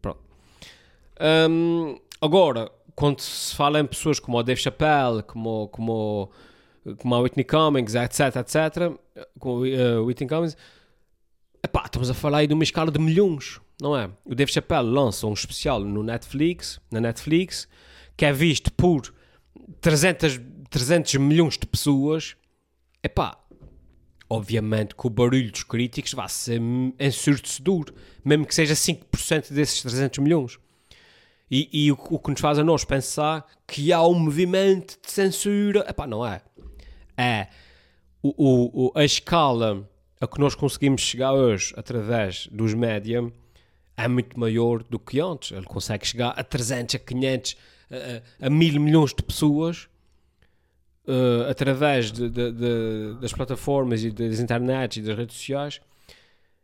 Pronto. 0.00 0.20
Um, 1.20 2.00
agora, 2.22 2.72
quando 2.96 3.20
se 3.20 3.54
fala 3.54 3.78
em 3.80 3.84
pessoas 3.84 4.18
como 4.18 4.38
o 4.38 4.42
Dave 4.42 4.62
Chappelle, 4.62 5.22
como, 5.24 5.68
como, 5.68 6.32
como 6.98 7.14
a 7.14 7.20
Whitney 7.20 7.44
Cummings, 7.44 7.94
etc, 7.94 8.36
etc, 8.36 8.92
como 9.38 9.64
uh, 9.64 10.04
Whitney 10.04 10.28
Cummings, 10.28 10.56
epá, 11.62 11.82
estamos 11.84 12.10
a 12.10 12.14
falar 12.14 12.38
aí 12.38 12.46
de 12.46 12.54
uma 12.54 12.64
escala 12.64 12.90
de 12.90 12.98
milhões, 12.98 13.60
não 13.80 13.96
é? 13.96 14.10
O 14.24 14.34
Dave 14.34 14.52
Chappelle 14.52 14.88
lança 14.88 15.26
um 15.26 15.32
especial 15.32 15.80
no 15.80 16.02
Netflix, 16.02 16.80
na 16.90 17.00
Netflix, 17.00 17.68
que 18.16 18.24
é 18.24 18.32
visto 18.32 18.72
por 18.72 19.12
300, 19.80 20.40
300 20.70 21.14
milhões 21.16 21.56
de 21.58 21.66
pessoas. 21.66 22.36
Epá, 23.02 23.38
obviamente 24.28 24.94
que 24.94 25.06
o 25.06 25.10
barulho 25.10 25.50
dos 25.50 25.62
críticos 25.62 26.14
vai 26.14 26.28
ser 26.28 26.60
ensurdecedor, 26.98 27.92
mesmo 28.24 28.46
que 28.46 28.54
seja 28.54 28.74
5% 28.74 29.52
desses 29.52 29.82
300 29.82 30.18
milhões. 30.18 30.58
E, 31.50 31.68
e 31.70 31.92
o, 31.92 31.98
o, 32.08 32.18
que 32.18 32.30
nos 32.30 32.40
faz 32.40 32.58
a 32.58 32.64
nós 32.64 32.82
pensar 32.82 33.46
que 33.66 33.92
há 33.92 34.02
um 34.02 34.18
movimento 34.18 34.98
de 35.04 35.12
censura. 35.12 35.84
Epá, 35.86 36.06
não 36.06 36.26
é. 36.26 36.40
É 37.16 37.48
o, 38.22 38.88
o, 38.88 38.92
a 38.94 39.04
escala 39.04 39.88
a 40.20 40.26
que 40.26 40.38
nós 40.38 40.54
conseguimos 40.54 41.00
chegar 41.00 41.32
hoje 41.32 41.74
através 41.76 42.46
dos 42.46 42.74
média 42.74 43.20
é 43.96 44.08
muito 44.08 44.38
maior 44.38 44.82
do 44.84 44.98
que 44.98 45.20
antes. 45.20 45.50
Ele 45.50 45.66
consegue 45.66 46.06
chegar 46.06 46.30
a 46.30 46.44
300, 46.44 46.94
a 46.94 46.98
500, 46.98 47.56
a, 47.90 48.44
a, 48.44 48.46
a 48.46 48.50
mil 48.50 48.80
milhões 48.80 49.12
de 49.12 49.22
pessoas 49.22 49.88
uh, 51.06 51.50
através 51.50 52.12
de, 52.12 52.28
de, 52.28 52.52
de, 52.52 53.20
das 53.20 53.32
plataformas 53.32 54.04
e 54.04 54.10
das 54.10 54.38
internets 54.38 54.98
e 54.98 55.02
das 55.02 55.16
redes 55.16 55.36
sociais. 55.36 55.80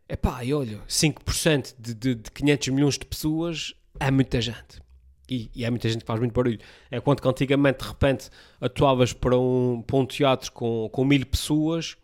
Epá, 0.07 0.43
e 0.43 0.53
olha, 0.53 0.79
5% 0.87 1.75
de, 1.77 1.93
de, 1.93 2.15
de 2.15 2.31
500 2.31 2.67
milhões 2.69 2.97
de 2.97 3.05
pessoas 3.05 3.73
é 3.99 4.09
muita 4.09 4.41
gente. 4.41 4.81
E, 5.29 5.51
e 5.55 5.65
é 5.65 5.69
muita 5.69 5.87
gente 5.89 6.01
que 6.01 6.07
faz 6.07 6.19
muito 6.19 6.33
barulho. 6.33 6.59
É 6.89 6.99
quanto 6.99 7.21
que 7.21 7.27
antigamente, 7.27 7.83
de 7.83 7.87
repente, 7.87 8.29
atuavas 8.59 9.13
para 9.13 9.37
um, 9.37 9.83
para 9.85 9.97
um 9.97 10.05
teatro 10.05 10.51
com, 10.51 10.89
com 10.91 11.05
mil 11.05 11.25
pessoas 11.25 11.97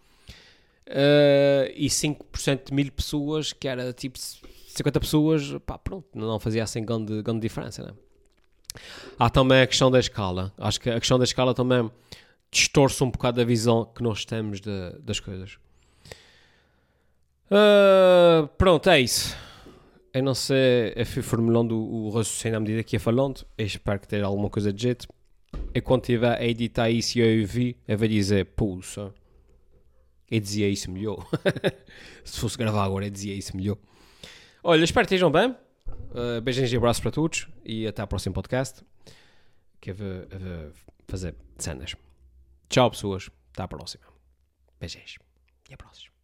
uh, 0.88 1.72
e 1.76 1.88
5% 1.88 2.68
de 2.68 2.74
mil 2.74 2.92
pessoas, 2.92 3.54
que 3.54 3.68
era 3.68 3.92
tipo 3.94 4.18
50 4.20 5.00
pessoas, 5.00 5.56
pá, 5.66 5.78
pronto, 5.78 6.08
não 6.14 6.40
fazia 6.40 6.64
assim 6.64 6.84
grande, 6.84 7.22
grande 7.22 7.42
diferença, 7.42 7.84
né? 7.84 7.94
Há 9.18 9.30
também 9.30 9.62
a 9.62 9.68
questão 9.68 9.90
da 9.90 10.00
escala. 10.00 10.54
Acho 10.58 10.82
que 10.82 10.90
a 10.90 11.00
questão 11.00 11.18
da 11.18 11.24
escala 11.24 11.54
também 11.54 11.90
distorce 12.52 13.04
um 13.04 13.10
bocado 13.10 13.40
a 13.42 13.46
visão 13.46 13.86
que 13.86 14.04
nós 14.04 14.26
temos 14.26 14.60
de, 14.60 14.92
das 15.00 15.20
coisas. 15.20 15.58
Uh, 17.50 18.48
pronto, 18.58 18.90
é 18.90 19.00
isso. 19.00 19.36
Eu 20.16 20.24
não 20.24 20.34
sei, 20.34 20.94
eu 20.96 21.06
fui 21.06 21.22
formulando 21.22 21.78
o 21.78 22.10
raciocínio 22.10 22.56
à 22.56 22.60
medida 22.62 22.82
que 22.86 22.96
ia 22.96 23.00
falando. 23.02 23.46
Eu 23.58 23.66
espero 23.66 24.00
que 24.00 24.08
tenha 24.08 24.24
alguma 24.24 24.50
coisa 24.50 24.72
de 24.72 24.82
jeito. 24.82 25.10
E 25.74 25.82
quando 25.82 26.04
estiver 26.04 26.40
a 26.40 26.46
editar 26.46 26.90
isso 26.90 27.20
e 27.20 27.22
eu 27.22 27.42
ouvir, 27.42 27.76
eu 27.86 27.98
vou 27.98 28.08
dizer, 28.08 28.46
puxa, 28.46 29.14
eu 30.32 30.40
dizia 30.40 30.70
isso 30.70 30.90
melhor. 30.90 31.18
Se 32.24 32.40
fosse 32.40 32.58
gravar 32.58 32.86
agora, 32.86 33.06
eu 33.06 33.10
dizia 33.10 33.34
isso 33.34 33.58
melhor. 33.58 33.78
Olha, 34.64 34.86
espero 34.86 35.06
que 35.06 35.14
estejam 35.14 35.30
bem. 35.30 35.54
Uh, 35.90 36.40
beijinhos 36.42 36.72
e 36.72 36.78
abraços 36.78 37.02
para 37.02 37.12
todos. 37.12 37.50
E 37.66 37.86
até 37.86 38.02
ao 38.02 38.08
próximo 38.08 38.34
podcast. 38.34 38.86
Que 39.82 39.92
eu 39.92 39.96
vou, 39.96 40.08
eu 40.08 40.40
vou 40.40 40.72
fazer 41.10 41.36
cenas. 41.58 41.94
Tchau, 42.70 42.90
pessoas. 42.90 43.30
Até 43.52 43.64
à 43.64 43.68
próxima. 43.68 44.06
Beijinhos. 44.80 45.18
E 45.70 45.74
abraços. 45.74 46.15